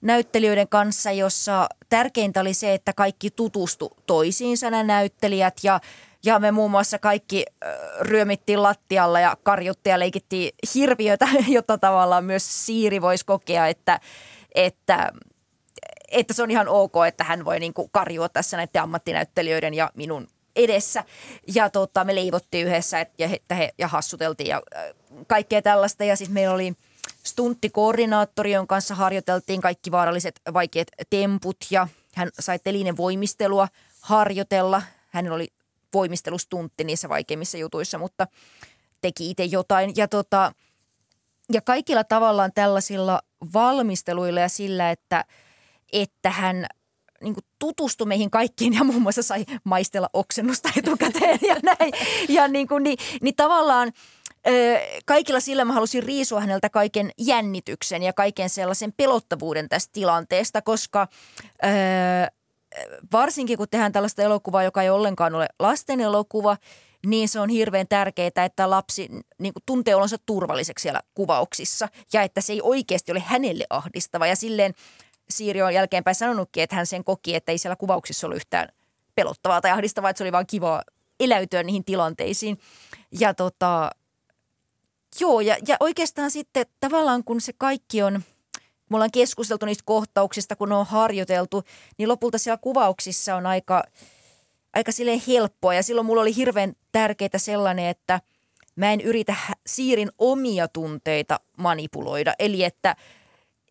[0.01, 5.81] näyttelijöiden kanssa, jossa tärkeintä oli se, että kaikki tutustu toisiinsa nämä näyttelijät ja
[6.25, 7.45] ja me muun muassa kaikki
[8.01, 14.01] ryömittiin lattialla ja karjuttiin ja leikittiin hirviötä, jotta tavallaan myös Siiri voisi kokea, että,
[14.55, 15.13] että,
[16.11, 20.29] että se on ihan ok, että hän voi niin karjua tässä näiden ammattinäyttelijöiden ja minun
[20.57, 21.05] edessä.
[21.55, 24.63] Ja tota, me leivottiin yhdessä et, ja, he, he, ja hassuteltiin ja
[25.27, 26.05] kaikkea tällaista.
[26.05, 26.75] Ja siis meillä oli
[27.25, 33.69] stunttikoordinaattori, jonka kanssa harjoiteltiin kaikki vaaralliset vaikeat temput ja hän sai telinen voimistelua
[34.01, 34.83] harjoitella.
[35.09, 35.49] Hänellä oli
[35.95, 38.27] voimistelustuntti niissä vaikeimmissa jutuissa, mutta
[39.01, 39.93] teki itse jotain.
[39.97, 40.53] Ja, tota,
[41.53, 43.23] ja kaikilla tavallaan tällaisilla
[43.55, 45.25] valmisteluilla ja sillä, että,
[45.93, 46.67] että hän
[47.23, 51.93] niin kuin tutustui meihin kaikkiin ja muun muassa sai maistella oksennusta etukäteen ja näin.
[52.29, 53.93] Ja niin, kuin, niin, niin tavallaan
[55.05, 61.09] kaikilla sillä mä halusin riisua häneltä kaiken jännityksen ja kaiken sellaisen pelottavuuden tästä tilanteesta, koska
[63.13, 66.57] varsinkin kun tehdään tällaista elokuvaa, joka ei ollenkaan ole lasten elokuva,
[67.07, 72.23] niin se on hirveän tärkeää, että lapsi niin kuin tuntee olonsa turvalliseksi siellä kuvauksissa ja
[72.23, 74.27] että se ei oikeasti ole hänelle ahdistava.
[74.27, 74.75] Ja silleen
[75.31, 78.69] Siiri on jälkeenpäin sanonutkin, että hän sen koki, että ei siellä kuvauksissa ollut yhtään
[79.15, 80.83] pelottavaa tai ahdistavaa, että se oli vaan kiva
[81.21, 82.59] eläytyä niihin tilanteisiin.
[83.21, 83.91] Ja tota,
[85.23, 88.23] joo, ja, ja oikeastaan sitten tavallaan kun se kaikki on–
[88.93, 91.63] me ollaan keskusteltu niistä kohtauksista, kun ne on harjoiteltu,
[91.99, 93.85] niin lopulta siellä kuvauksissa on aika,
[94.75, 95.75] aika silleen helppoa.
[95.75, 98.21] Ja silloin mulla oli hirveän tärkeää sellainen, että
[98.77, 99.35] mä en yritä
[99.67, 102.35] Siirin omia tunteita manipuloida.
[102.39, 102.97] Eli että,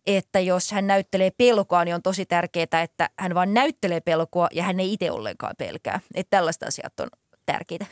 [0.06, 4.62] että jos hän näyttelee pelkoa, niin on tosi tärkeää, että hän vaan näyttelee pelkoa ja
[4.62, 6.00] hän ei itse ollenkaan pelkää.
[6.14, 7.08] Että tällaista asiat on
[7.46, 7.86] tärkeitä.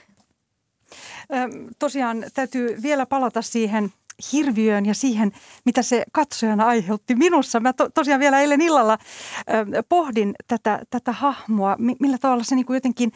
[1.79, 3.93] Tosiaan täytyy vielä palata siihen
[4.33, 5.33] hirviöön ja siihen,
[5.65, 7.61] mitä se katsojana aiheutti minussa.
[7.61, 8.99] Mä to, tosiaan vielä eilen illalla
[9.41, 13.13] ö, pohdin tätä, tätä hahmoa, millä tavalla se niin kuin jotenkin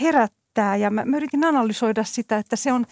[0.00, 2.86] herättää ja mä, mä yritin analysoida sitä, että se on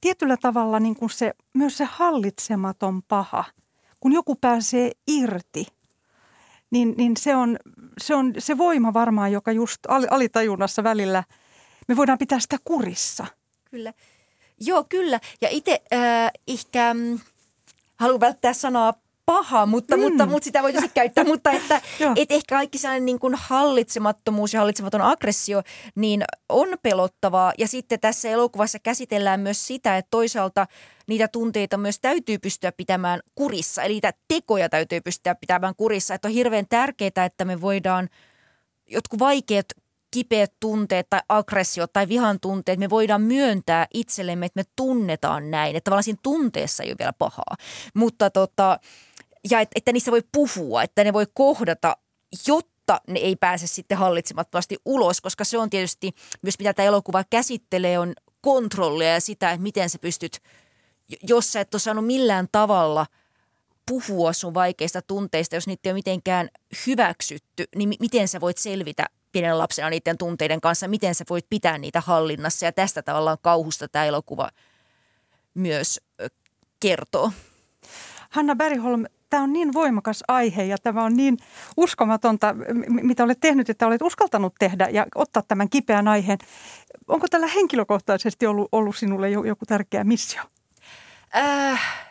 [0.00, 3.44] tietyllä tavalla niin se, myös se hallitsematon paha.
[4.00, 5.66] Kun joku pääsee irti,
[6.70, 7.56] niin, niin se, on,
[8.00, 11.24] se on se voima varmaan, joka just alitajunnassa välillä,
[11.88, 13.26] me voidaan pitää sitä kurissa.
[13.70, 13.92] Kyllä.
[14.60, 15.20] Joo, kyllä.
[15.40, 17.18] Ja itse äh, ehkä mm,
[17.96, 18.94] haluan välttää sanaa
[19.26, 20.02] paha, mutta, mm.
[20.02, 21.24] mutta, mutta sitä voitaisiin käyttää.
[21.32, 21.80] mutta että
[22.16, 25.62] et ehkä kaikki sellainen niin kuin hallitsemattomuus ja hallitsematon aggressio
[25.94, 27.52] niin on pelottavaa.
[27.58, 30.66] Ja sitten tässä elokuvassa käsitellään myös sitä, että toisaalta
[31.06, 33.82] niitä tunteita myös täytyy pystyä pitämään kurissa.
[33.82, 36.14] Eli niitä tekoja täytyy pystyä pitämään kurissa.
[36.14, 38.08] Että on hirveän tärkeää, että me voidaan
[38.86, 39.66] jotkut vaikeat
[40.10, 45.76] kipeät tunteet tai aggressiot tai vihan tunteet, me voidaan myöntää itsellemme, että me tunnetaan näin.
[45.76, 47.56] Että tavallaan siinä tunteessa ei ole vielä pahaa.
[47.94, 48.80] Mutta tota,
[49.50, 51.96] ja että, että niissä voi puhua, että ne voi kohdata,
[52.46, 57.24] jotta ne ei pääse sitten hallitsemattomasti ulos, koska se on tietysti myös mitä tämä elokuva
[57.30, 60.40] käsittelee, on kontrollia ja sitä, että miten sä pystyt
[61.22, 63.06] jos sä et ole saanut millään tavalla
[63.90, 66.48] puhua sun vaikeista tunteista, jos niitä ei ole mitenkään
[66.86, 71.78] hyväksytty, niin miten sä voit selvitä pienen lapsena niiden tunteiden kanssa, miten sä voit pitää
[71.78, 74.50] niitä hallinnassa ja tästä tavallaan kauhusta tämä elokuva
[75.54, 76.00] myös
[76.80, 77.32] kertoo.
[78.30, 81.36] Hanna Bergholm, tämä on niin voimakas aihe ja tämä on niin
[81.76, 82.54] uskomatonta,
[82.88, 86.38] mitä olet tehnyt, että olet uskaltanut tehdä ja ottaa tämän kipeän aiheen.
[87.08, 90.42] Onko tällä henkilökohtaisesti ollut, ollut sinulle joku tärkeä missio?
[91.36, 92.07] Äh,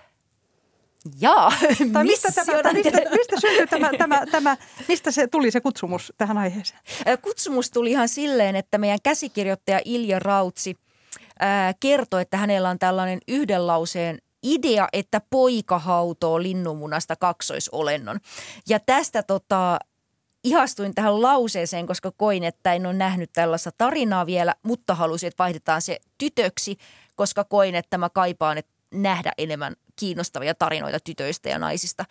[1.20, 1.54] Jaa,
[1.93, 6.14] tai mistä, tämä, tai mistä, mistä syntyi tämä, tämä, tämä, mistä se tuli se kutsumus
[6.18, 6.80] tähän aiheeseen?
[7.22, 10.76] Kutsumus tuli ihan silleen, että meidän käsikirjoittaja Ilja Rautsi
[11.39, 18.20] ää, kertoi, että hänellä on tällainen yhden lauseen idea, että poika hautoo linnunmunasta kaksoisolennon.
[18.70, 19.80] Ja tästä tota,
[20.43, 25.43] ihastuin tähän lauseeseen, koska koin, että en ole nähnyt tällaista tarinaa vielä, mutta halusin, että
[25.43, 26.78] vaihdetaan se tytöksi,
[27.16, 32.06] koska koin, että mä kaipaan että nähdä enemmän kiinnostavia tarinoita tytöistä ja naisista.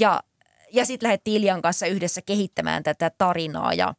[0.00, 0.20] Ja,
[0.72, 3.94] ja sitten lähdettiin Iljan kanssa yhdessä kehittämään tätä tarinaa ja,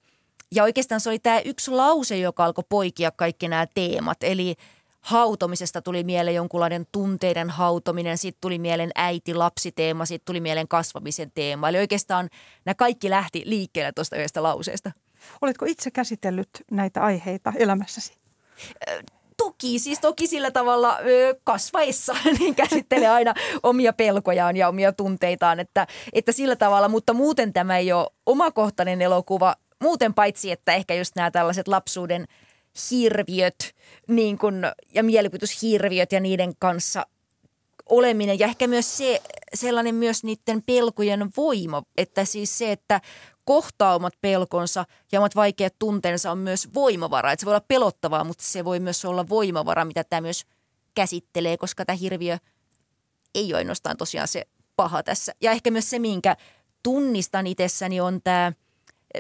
[0.51, 4.17] ja oikeastaan se oli tämä yksi lause, joka alkoi poikia kaikki nämä teemat.
[4.23, 4.55] Eli
[5.01, 11.69] hautomisesta tuli mieleen jonkunlainen tunteiden hautominen, sitten tuli mieleen äiti-lapsiteema, sitten tuli mieleen kasvamisen teema.
[11.69, 12.29] Eli oikeastaan
[12.65, 14.91] nämä kaikki lähti liikkeelle tuosta yhdestä lauseesta.
[15.41, 18.13] Oletko itse käsitellyt näitä aiheita elämässäsi?
[19.37, 20.97] Toki, siis toki sillä tavalla
[21.43, 22.15] kasvaessa.
[22.39, 23.33] Niin käsittelee aina
[23.63, 29.01] omia pelkojaan ja omia tunteitaan, että, että sillä tavalla, mutta muuten tämä ei ole omakohtainen
[29.01, 32.25] elokuva, muuten paitsi, että ehkä just nämä tällaiset lapsuuden
[32.91, 33.75] hirviöt
[34.07, 34.63] niin kun,
[34.93, 37.05] ja mielikuvitushirviöt ja niiden kanssa
[37.89, 38.39] oleminen.
[38.39, 39.21] Ja ehkä myös se,
[39.53, 43.01] sellainen myös niiden pelkojen voima, että siis se, että
[43.47, 47.31] kohtaa omat pelkonsa ja omat vaikeat tunteensa on myös voimavara.
[47.31, 50.45] Että se voi olla pelottavaa, mutta se voi myös olla voimavara, mitä tämä myös
[50.95, 52.37] käsittelee, koska tämä hirviö
[53.35, 55.33] ei ole ainoastaan tosiaan se paha tässä.
[55.41, 56.35] Ja ehkä myös se, minkä
[56.83, 58.51] tunnistan itsessäni, on tämä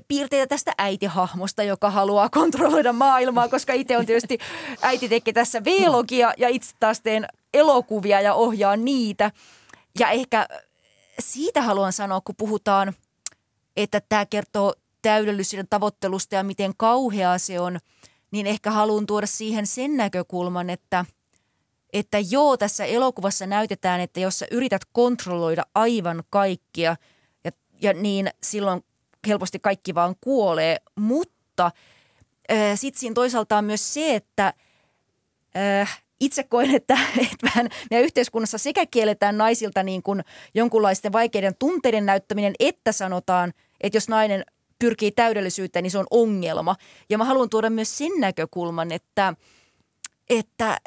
[0.07, 4.37] piirteitä tästä äitihahmosta, joka haluaa kontrolloida maailmaa, koska itse on tietysti,
[4.81, 9.31] äiti tekee tässä vlogia ja itse taas teen elokuvia ja ohjaa niitä.
[9.99, 10.47] Ja ehkä
[11.19, 12.93] siitä haluan sanoa, kun puhutaan–
[13.77, 17.79] että tämä kertoo täydellisyyden tavoittelusta ja miten kauheaa se on,
[18.31, 21.05] niin ehkä haluan tuoda siihen sen näkökulman, että,
[21.93, 26.95] että joo, tässä elokuvassa näytetään, että jos sä yrität kontrolloida aivan kaikkia,
[27.43, 27.51] ja,
[27.81, 28.83] ja niin silloin
[29.27, 31.71] helposti kaikki vaan kuolee, mutta
[32.51, 34.53] äh, sitten siinä toisaalta on myös se, että
[35.57, 36.93] äh, itse koen, että,
[37.31, 40.23] että vähän meidän yhteiskunnassa sekä kielletään naisilta niin kuin
[40.53, 44.45] jonkunlaisten vaikeiden tunteiden näyttäminen, että sanotaan– että jos nainen
[44.79, 46.75] pyrkii täydellisyyteen, niin se on ongelma.
[47.09, 49.33] Ja mä haluan tuoda myös sen näkökulman, että,
[50.29, 50.77] että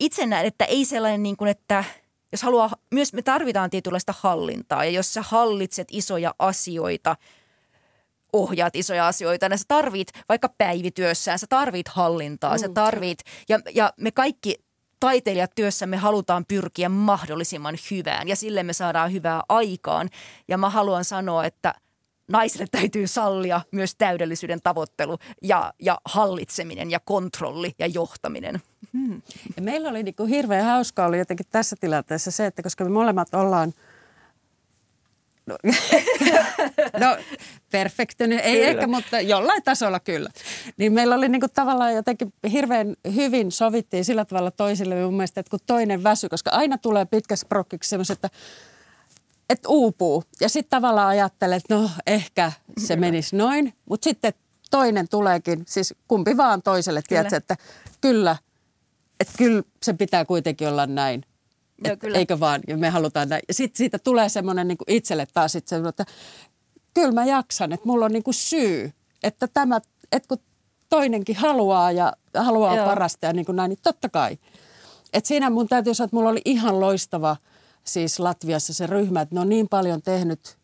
[0.00, 1.84] itse näen, että ei sellainen niin kuin, että
[2.32, 7.16] jos haluaa, myös me tarvitaan tietynlaista hallintaa ja jos sä hallitset isoja asioita,
[8.32, 13.18] ohjaat isoja asioita, niin sä tarvit vaikka päivityössään, sä tarvit hallintaa, mm, sä tarvit,
[13.48, 14.64] ja, ja me kaikki
[15.00, 20.10] taiteilijat työssämme halutaan pyrkiä mahdollisimman hyvään ja sille me saadaan hyvää aikaan.
[20.48, 21.74] Ja mä haluan sanoa, että
[22.28, 28.60] naisille täytyy sallia myös täydellisyyden tavoittelu ja, ja hallitseminen ja kontrolli ja johtaminen.
[28.92, 29.22] Hmm.
[29.56, 32.90] Ja meillä oli niin kuin hirveän hauska oli jotenkin tässä tilanteessa se, että koska me
[32.90, 33.72] molemmat ollaan
[35.46, 35.58] No,
[37.06, 37.16] no
[37.70, 38.68] perfektioni, ei kyllä.
[38.68, 40.30] ehkä, mutta jollain tasolla kyllä.
[40.76, 45.50] Niin meillä oli niinku tavallaan jotenkin hirveän hyvin sovittiin sillä tavalla toisille mun mielestä, että
[45.50, 48.38] kun toinen väsy, koska aina tulee pitkässä prokkiksi semmoiset, että
[49.50, 50.24] että uupuu.
[50.40, 54.32] Ja sitten tavallaan ajattelee, että no ehkä se menisi noin, mutta sitten
[54.70, 57.22] toinen tuleekin, siis kumpi vaan toiselle, kyllä.
[57.22, 57.56] tiedätkö, että
[58.00, 58.36] kyllä,
[59.20, 61.22] että kyllä se pitää kuitenkin olla näin.
[61.84, 62.18] Joo, et, kyllä.
[62.18, 63.42] Eikö vaan, ja me halutaan näin.
[63.48, 66.04] Ja sitten siitä tulee semmoinen niin itselle taas sit se, että
[66.94, 68.92] kyllä mä jaksan, että mulla on niin kuin syy,
[69.22, 69.80] että tämä,
[70.12, 70.38] että kun
[70.88, 72.86] toinenkin haluaa ja haluaa Joo.
[72.86, 74.38] parasta ja niin kuin näin, niin totta kai.
[75.12, 77.36] että siinä mun täytyy sanoa, että mulla oli ihan loistava–
[77.84, 80.58] siis Latviassa se ryhmä, että ne on niin paljon tehnyt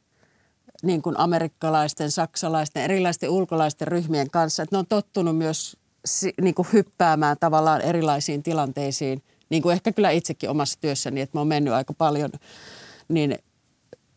[0.82, 5.76] niin kuin amerikkalaisten, saksalaisten, erilaisten ulkolaisten ryhmien kanssa, että ne on tottunut myös
[6.40, 11.40] niin kuin hyppäämään tavallaan erilaisiin tilanteisiin, niin kuin ehkä kyllä itsekin omassa työssäni, että mä
[11.40, 12.30] oon mennyt aika paljon
[13.08, 13.38] niin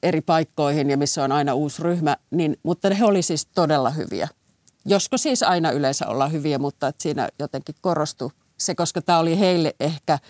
[0.04, 4.28] eri paikkoihin ja missä on aina uusi ryhmä, niin, mutta he oli siis todella hyviä.
[4.86, 9.40] Josko siis aina yleensä olla hyviä, mutta että siinä jotenkin korostui se, koska tämä oli
[9.40, 10.20] heille ehkä–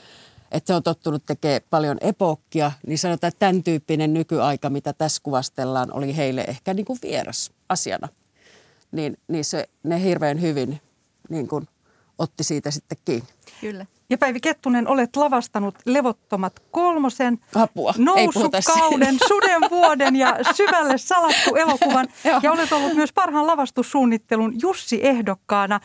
[0.53, 5.21] että se on tottunut tekemään paljon epokkia, niin sanotaan, että tämän tyyppinen nykyaika, mitä tässä
[5.23, 8.07] kuvastellaan, oli heille ehkä niin kuin vieras asiana.
[8.91, 10.81] Niin, niin se, ne hirveän hyvin
[11.29, 11.67] niin kuin
[12.17, 13.27] otti siitä sitten kiinni.
[13.61, 13.85] Kyllä.
[14.09, 22.07] Ja Päivi Kettunen, olet lavastanut Levottomat kolmosen, Apua, Nousukauden, Suden vuoden ja Syvälle salattu elokuvan.
[22.23, 22.39] Joo.
[22.43, 25.79] ja olet ollut myös parhaan lavastussuunnittelun Jussi ehdokkaana.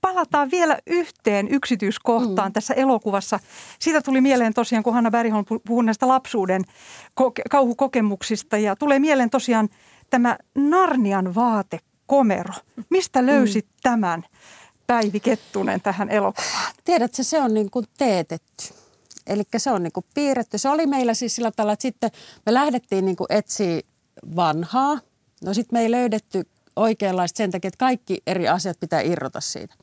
[0.00, 2.52] Palataan vielä yhteen yksityiskohtaan mm.
[2.52, 3.40] tässä elokuvassa.
[3.78, 6.62] Siitä tuli mieleen tosiaan, kun Hanna Bergholm puhui näistä lapsuuden
[7.14, 8.58] koke- kauhukokemuksista.
[8.58, 9.68] Ja tulee mieleen tosiaan
[10.10, 12.54] tämä Narnian vaatekomero.
[12.90, 13.78] Mistä löysit mm.
[13.82, 14.24] tämän?
[14.86, 16.72] Päivi Kettunen tähän elokuvaan?
[16.84, 18.64] Tiedätkö, se on niin kuin teetetty.
[19.26, 20.58] Eli se on niin kuin piirretty.
[20.58, 22.10] Se oli meillä siis sillä tavalla, että sitten
[22.46, 23.80] me lähdettiin niin kuin etsiä
[24.36, 24.98] vanhaa.
[25.44, 29.74] No sitten me ei löydetty oikeanlaista sen takia, että kaikki eri asiat pitää irrota siitä.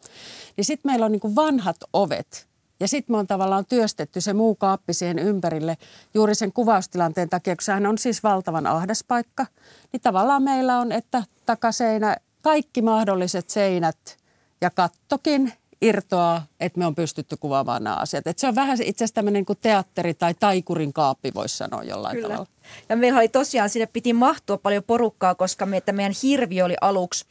[0.58, 2.48] Niin sitten meillä on niin kuin vanhat ovet.
[2.80, 5.78] Ja sitten me on tavallaan työstetty se muu kaappi siihen ympärille
[6.14, 9.46] juuri sen kuvaustilanteen takia, kun sehän on siis valtavan ahdas paikka.
[9.92, 13.98] Niin tavallaan meillä on, että takaseinä, kaikki mahdolliset seinät–
[14.64, 18.28] ja kattokin irtoaa, että me on pystytty kuvaamaan nämä asiat.
[18.28, 22.16] Että se on vähän itse asiassa tämmöinen kuin teatteri tai taikurin kaappi, voisi sanoa jollain
[22.16, 22.28] Kyllä.
[22.28, 22.50] tavalla.
[22.90, 26.76] Ja meillä oli tosiaan, sinne piti mahtua paljon porukkaa, koska me, että meidän hirvi oli
[26.82, 27.26] aluksi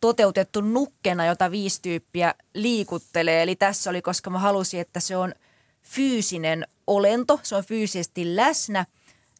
[0.00, 3.42] toteutettu nukkena, jota viisi tyyppiä liikuttelee.
[3.42, 5.34] Eli tässä oli, koska mä halusin, että se on
[5.82, 8.86] fyysinen olento, se on fyysisesti läsnä,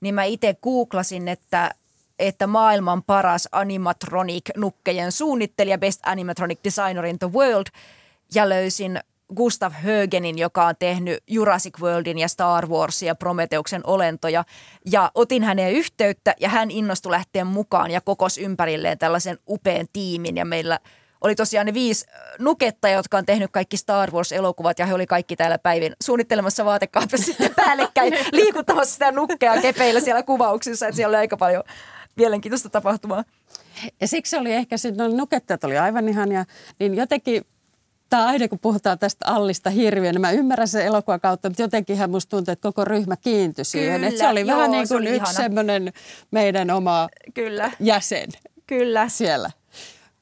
[0.01, 1.75] niin mä itse googlasin, että
[2.19, 7.67] että maailman paras animatronic-nukkejen suunnittelija, best animatronic designer in the world,
[8.35, 9.01] ja löysin
[9.37, 14.45] Gustav Högenin, joka on tehnyt Jurassic Worldin ja Star Warsin ja Prometeuksen olentoja.
[14.91, 20.37] Ja otin häneen yhteyttä ja hän innostui lähteä mukaan ja kokos ympärilleen tällaisen upean tiimin.
[20.37, 20.79] Ja meillä
[21.21, 22.07] oli tosiaan ne viisi
[22.39, 27.27] nuketta, jotka on tehnyt kaikki Star Wars-elokuvat ja he oli kaikki täällä päivin suunnittelemassa vaatekaapissa
[27.33, 30.87] sitten päällekkäin liikuttamassa sitä nukkea kepeillä siellä kuvauksissa.
[30.87, 31.63] Että siellä oli aika paljon
[32.17, 33.25] mielenkiintoista tapahtumaa.
[34.01, 36.45] Ja siksi oli ehkä, se, no, nukettajat oli aivan ihania,
[36.79, 37.45] niin jotenkin
[38.11, 42.11] tämä aina kun puhutaan tästä Allista hirviön, niin mä ymmärrän sen elokuvan kautta, mutta jotenkin
[42.11, 43.95] musta tuntuu, että koko ryhmä kiintyi siihen.
[43.95, 45.93] Kyllä, että se oli joo, vähän niin se kuin oli yksi semmoinen
[46.31, 48.29] meidän oma Kyllä, jäsen
[48.67, 49.09] kyllä.
[49.09, 49.51] siellä.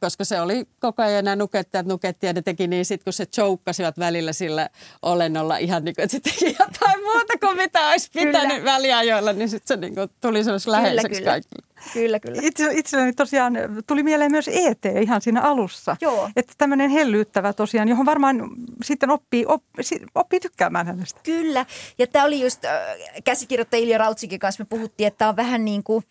[0.02, 3.26] Koska se oli koko ajan nämä nukettajat nuketti ja ne teki niin sit, kun se
[3.26, 4.68] choukkasivat välillä sillä
[5.02, 8.72] olennolla ihan niin kuin, että se teki jotain muuta kuin mitä olisi pitänyt Kyllä.
[8.72, 11.30] väliajoilla, niin sitten se niin kuin tuli semmoisiksi läheiseksi kyllä.
[11.30, 11.72] kaikille.
[11.92, 12.40] Kyllä, kyllä.
[12.42, 13.54] Itse, itselleni tosiaan
[13.86, 15.96] tuli mieleen myös ET ihan siinä alussa.
[16.00, 16.30] Joo.
[16.36, 18.50] Että tämmöinen hellyyttävä tosiaan, johon varmaan
[18.84, 19.84] sitten oppii, oppii,
[20.14, 21.20] oppii tykkäämään hänestä.
[21.22, 21.66] Kyllä.
[21.98, 22.72] Ja tämä oli just äh,
[23.24, 26.04] käsikirjoittaja Ilja Rautsikin kanssa, me puhuttiin, että tämä on vähän niin kuin,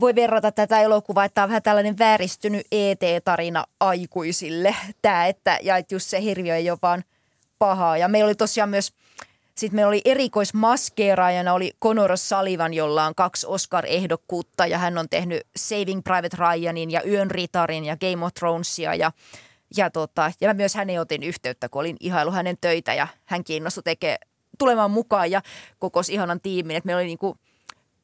[0.00, 4.76] voi verrata tätä elokuvaa, että tämä on vähän tällainen vääristynyt ET-tarina aikuisille.
[5.02, 7.04] Tämä, että, ja että just se hirviö ei ole vaan
[7.58, 7.96] pahaa.
[7.96, 8.92] Ja meillä oli tosiaan myös,
[9.54, 15.42] sitten meillä oli erikoismaskeeraajana oli Conor Sullivan, jolla on kaksi Oscar-ehdokkuutta ja hän on tehnyt
[15.56, 19.12] Saving Private Ryanin ja Yön Ritarin ja Game of Thronesia ja
[19.76, 23.44] ja, tota, ja mä myös hänen otin yhteyttä, kun olin ihailu hänen töitä ja hän
[23.44, 24.18] kiinnostui tekemään
[24.58, 25.42] tulemaan mukaan ja
[25.78, 26.76] kokos ihanan tiimin.
[26.76, 27.36] Että meillä oli niinku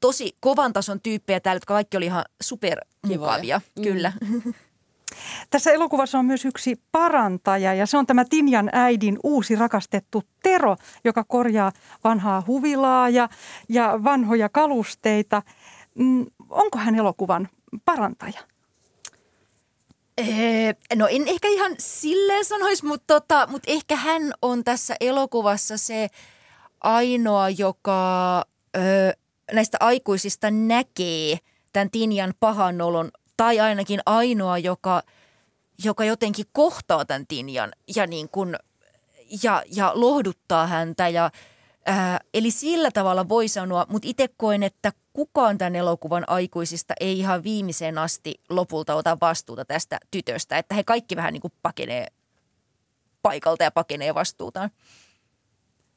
[0.01, 3.61] tosi kovan tason tyyppejä täällä, jotka kaikki oli ihan supermukavia.
[3.77, 3.83] Mm.
[3.83, 4.13] Kyllä.
[5.51, 10.77] Tässä elokuvassa on myös yksi parantaja ja se on tämä Tinjan äidin uusi rakastettu Tero,
[11.05, 11.73] joka korjaa
[12.05, 13.29] vanhaa huvilaa ja,
[13.69, 15.43] ja vanhoja kalusteita.
[15.95, 17.49] Mm, onko hän elokuvan
[17.85, 18.41] parantaja?
[20.19, 25.77] Ee, no en ehkä ihan silleen sanoisi, mutta, tota, mutta ehkä hän on tässä elokuvassa
[25.77, 26.09] se
[26.81, 28.39] ainoa, joka
[28.77, 28.81] ö,
[29.53, 31.39] näistä aikuisista näkee
[31.73, 35.03] tämän Tinjan pahanolon, tai ainakin ainoa, joka,
[35.85, 38.57] joka jotenkin kohtaa tämän Tinjan ja, niin kuin,
[39.43, 41.09] ja, ja lohduttaa häntä.
[41.09, 41.31] Ja,
[41.87, 47.19] ää, eli sillä tavalla voi sanoa, mutta itse koen, että kukaan tämän elokuvan aikuisista ei
[47.19, 50.59] ihan viimeiseen asti lopulta ota vastuuta tästä tytöstä.
[50.59, 52.07] Että he kaikki vähän niin kuin pakenee
[53.23, 54.71] paikalta ja pakenee vastuutaan.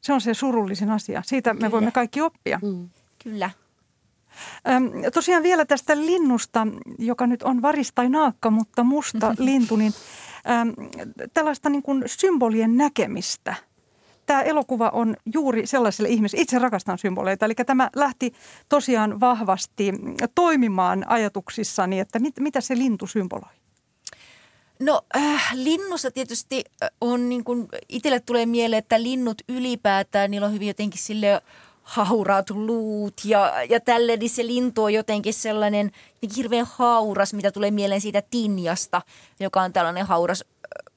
[0.02, 1.24] Se on se surullisin asia.
[1.26, 1.72] Siitä me Kyllä.
[1.72, 2.60] voimme kaikki oppia.
[2.62, 2.90] Mm.
[3.24, 3.50] Kyllä.
[4.70, 6.68] Öm, tosiaan vielä tästä linnusta,
[6.98, 9.94] joka nyt on varis tai naakka, mutta musta lintu, niin
[10.50, 10.74] äm,
[11.34, 13.56] tällaista niin kuin symbolien näkemistä.
[14.26, 18.34] Tämä elokuva on juuri sellaiselle ihmiselle, itse rakastan symboleita, eli tämä lähti
[18.70, 19.94] tosiaan vahvasti
[20.36, 23.50] toimimaan ajatuksissani, että mit, mitä se lintu symboloi.
[24.80, 30.48] No äh, linnussa tietysti äh, on niin kuin, itselle tulee mieleen, että linnut ylipäätään, niillä
[30.48, 31.42] on hyvin jotenkin sille
[31.90, 37.52] hauraat luut ja, ja tälle, niin se lintu on jotenkin sellainen jotenkin hirveän hauras, mitä
[37.52, 39.02] tulee mieleen siitä Tinjasta,
[39.40, 40.44] joka on tällainen hauras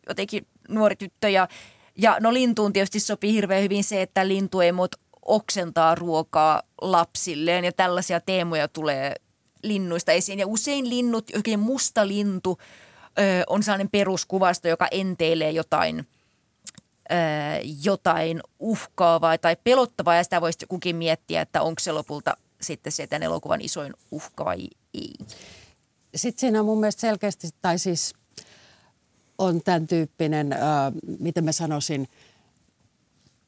[0.09, 1.49] jotenkin nuori tyttö ja,
[1.97, 4.91] ja no lintuun tietysti sopii hirveän hyvin se, että lintuemot
[5.23, 9.15] oksentaa ruokaa lapsilleen ja tällaisia teemoja tulee
[9.63, 10.39] linnuista esiin.
[10.39, 12.59] Ja usein linnut, oikein musta lintu,
[13.19, 16.07] ö, on sellainen peruskuvasto, joka enteilee jotain
[17.83, 23.07] jotain uhkaavaa tai pelottavaa ja sitä voisi kukin miettiä, että onko se lopulta sitten se
[23.07, 25.15] tämän elokuvan isoin uhka vai ei.
[26.15, 28.15] Sitten siinä on mun mielestä selkeästi, tai siis
[29.39, 30.59] on tämän tyyppinen, äh,
[31.19, 32.09] miten mä sanoisin,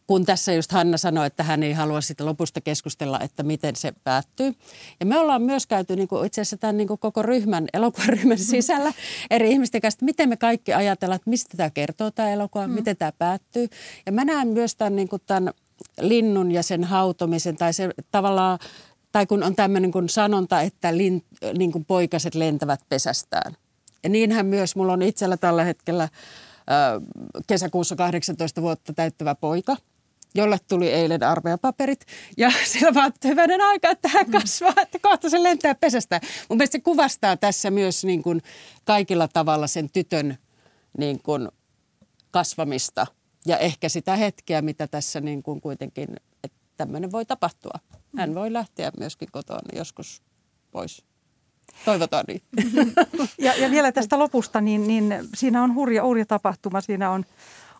[0.06, 3.92] kun tässä just Hanna sanoi, että hän ei halua sitä lopusta keskustella, että miten se
[4.04, 4.54] päättyy.
[5.00, 8.38] Ja me ollaan myös käyty niin kuin itse asiassa tämän niin kuin koko ryhmän, elokuvaryhmän
[8.38, 8.92] sisällä
[9.30, 12.74] eri ihmisten kanssa, että miten me kaikki ajatellaan, että mistä tämä kertoo tämä elokuva, mm.
[12.74, 13.68] miten tämä päättyy.
[14.06, 15.52] Ja mä näen myös tämän, niin kuin tämän
[16.00, 18.58] linnun ja sen hautomisen tai se tavallaan,
[19.12, 21.24] tai kun on tämmöinen kuin sanonta, että lin,
[21.58, 23.56] niin kuin poikaset lentävät pesästään.
[24.02, 26.08] Ja niinhän myös mulla on itsellä tällä hetkellä
[27.46, 29.76] kesäkuussa 18 vuotta täyttävä poika–
[30.34, 32.06] jolle tuli eilen armeapaperit.
[32.36, 36.20] Ja sillä vaan, että hyvänen aika, että hän kasvaa, että kohta se lentää pesästä.
[36.48, 38.42] Mun mielestä se kuvastaa tässä myös niin kuin
[38.84, 40.38] kaikilla tavalla sen tytön
[40.98, 41.48] niin kuin
[42.30, 43.06] kasvamista.
[43.46, 46.08] Ja ehkä sitä hetkeä, mitä tässä niin kuin kuitenkin,
[46.44, 47.78] että tämmöinen voi tapahtua.
[48.16, 50.22] Hän voi lähteä myöskin kotoa joskus
[50.70, 51.04] pois.
[51.84, 52.42] Toivotaan niin.
[53.38, 56.80] Ja, ja vielä tästä lopusta, niin, niin siinä on hurja, hurja tapahtuma.
[56.80, 57.24] Siinä on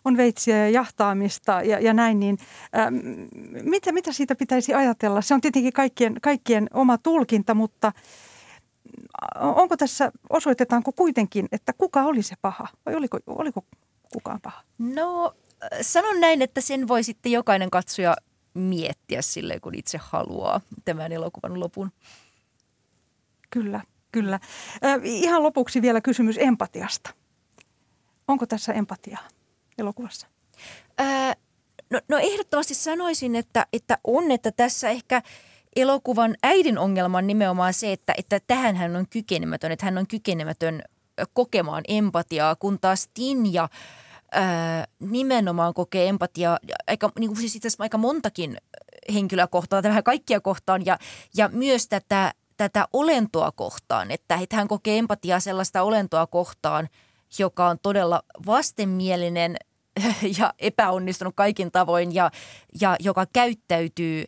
[0.05, 2.37] on veitsiä ja jahtaamista ja, ja näin, niin
[2.77, 2.95] ähm,
[3.69, 5.21] mitä, mitä siitä pitäisi ajatella?
[5.21, 7.91] Se on tietenkin kaikkien, kaikkien oma tulkinta, mutta
[9.39, 13.65] onko tässä, osoitetaanko kuitenkin, että kuka oli se paha vai oliko, oliko
[14.13, 14.61] kukaan paha?
[14.77, 15.35] No
[15.81, 18.15] sanon näin, että sen voi sitten jokainen katsoja
[18.53, 21.91] miettiä silleen, kun itse haluaa tämän elokuvan lopun.
[23.49, 23.81] Kyllä,
[24.11, 24.39] kyllä.
[24.85, 27.13] Äh, ihan lopuksi vielä kysymys empatiasta.
[28.27, 29.21] Onko tässä empatiaa?
[29.77, 30.27] Elokuvassa?
[30.97, 31.35] Ää,
[31.89, 35.21] no, no ehdottomasti sanoisin, että, että on, että tässä ehkä
[35.75, 40.07] elokuvan äidin ongelma on nimenomaan se, että, että tähän hän on kykenemätön, että hän on
[40.07, 40.81] kykenemätön
[41.33, 43.69] kokemaan empatiaa, kun taas Tinja
[44.31, 48.57] ää, nimenomaan kokee empatiaa aika, niin kuin siis itse asiassa aika montakin
[49.13, 50.99] henkilöä kohtaan, vähän kaikkia kohtaan ja,
[51.37, 56.89] ja myös tätä, tätä olentoa kohtaan, että, että hän kokee empatiaa sellaista olentoa kohtaan–
[57.39, 59.55] joka on todella vastenmielinen
[60.39, 62.31] ja epäonnistunut kaikin tavoin ja,
[62.81, 64.25] ja joka käyttäytyy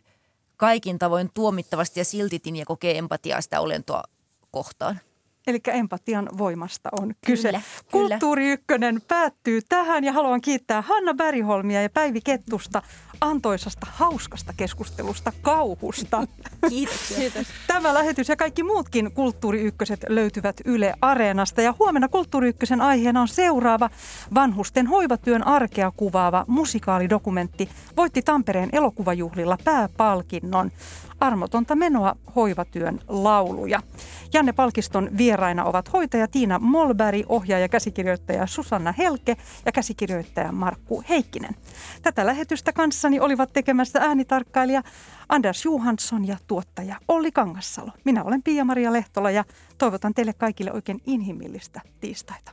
[0.56, 4.02] kaikin tavoin tuomittavasti ja silti ja kokee empatiaa sitä olentoa
[4.50, 5.00] kohtaan.
[5.46, 7.48] Eli empatian voimasta on kyse.
[7.48, 12.82] Kyllä, Kulttuuri Ykkönen päättyy tähän ja haluan kiittää Hanna Bäriholmia ja Päivi Kettusta
[13.20, 16.26] antoisasta, hauskasta keskustelusta, kauhusta.
[16.68, 17.14] Kiitos.
[17.16, 17.46] Kiitos.
[17.66, 21.62] Tämä lähetys ja kaikki muutkin Kulttuuri Ykköset löytyvät Yle Areenasta.
[21.62, 23.90] Ja huomenna Kulttuuri Ykkösen aiheena on seuraava
[24.34, 27.68] vanhusten hoivatyön arkea kuvaava musikaalidokumentti.
[27.96, 30.70] Voitti Tampereen elokuvajuhlilla pääpalkinnon
[31.20, 33.82] armotonta menoa hoivatyön lauluja.
[34.32, 41.54] Janne Palkiston vieraina ovat hoitaja Tiina Molberg, ohjaaja käsikirjoittaja Susanna Helke ja käsikirjoittaja Markku Heikkinen.
[42.02, 42.72] Tätä lähetystä
[43.08, 44.82] kanssani olivat tekemässä äänitarkkailija
[45.28, 47.92] Anders Johansson ja tuottaja Olli Kangassalo.
[48.04, 49.44] Minä olen Pia-Maria Lehtola ja
[49.78, 52.52] toivotan teille kaikille oikein inhimillistä tiistaita.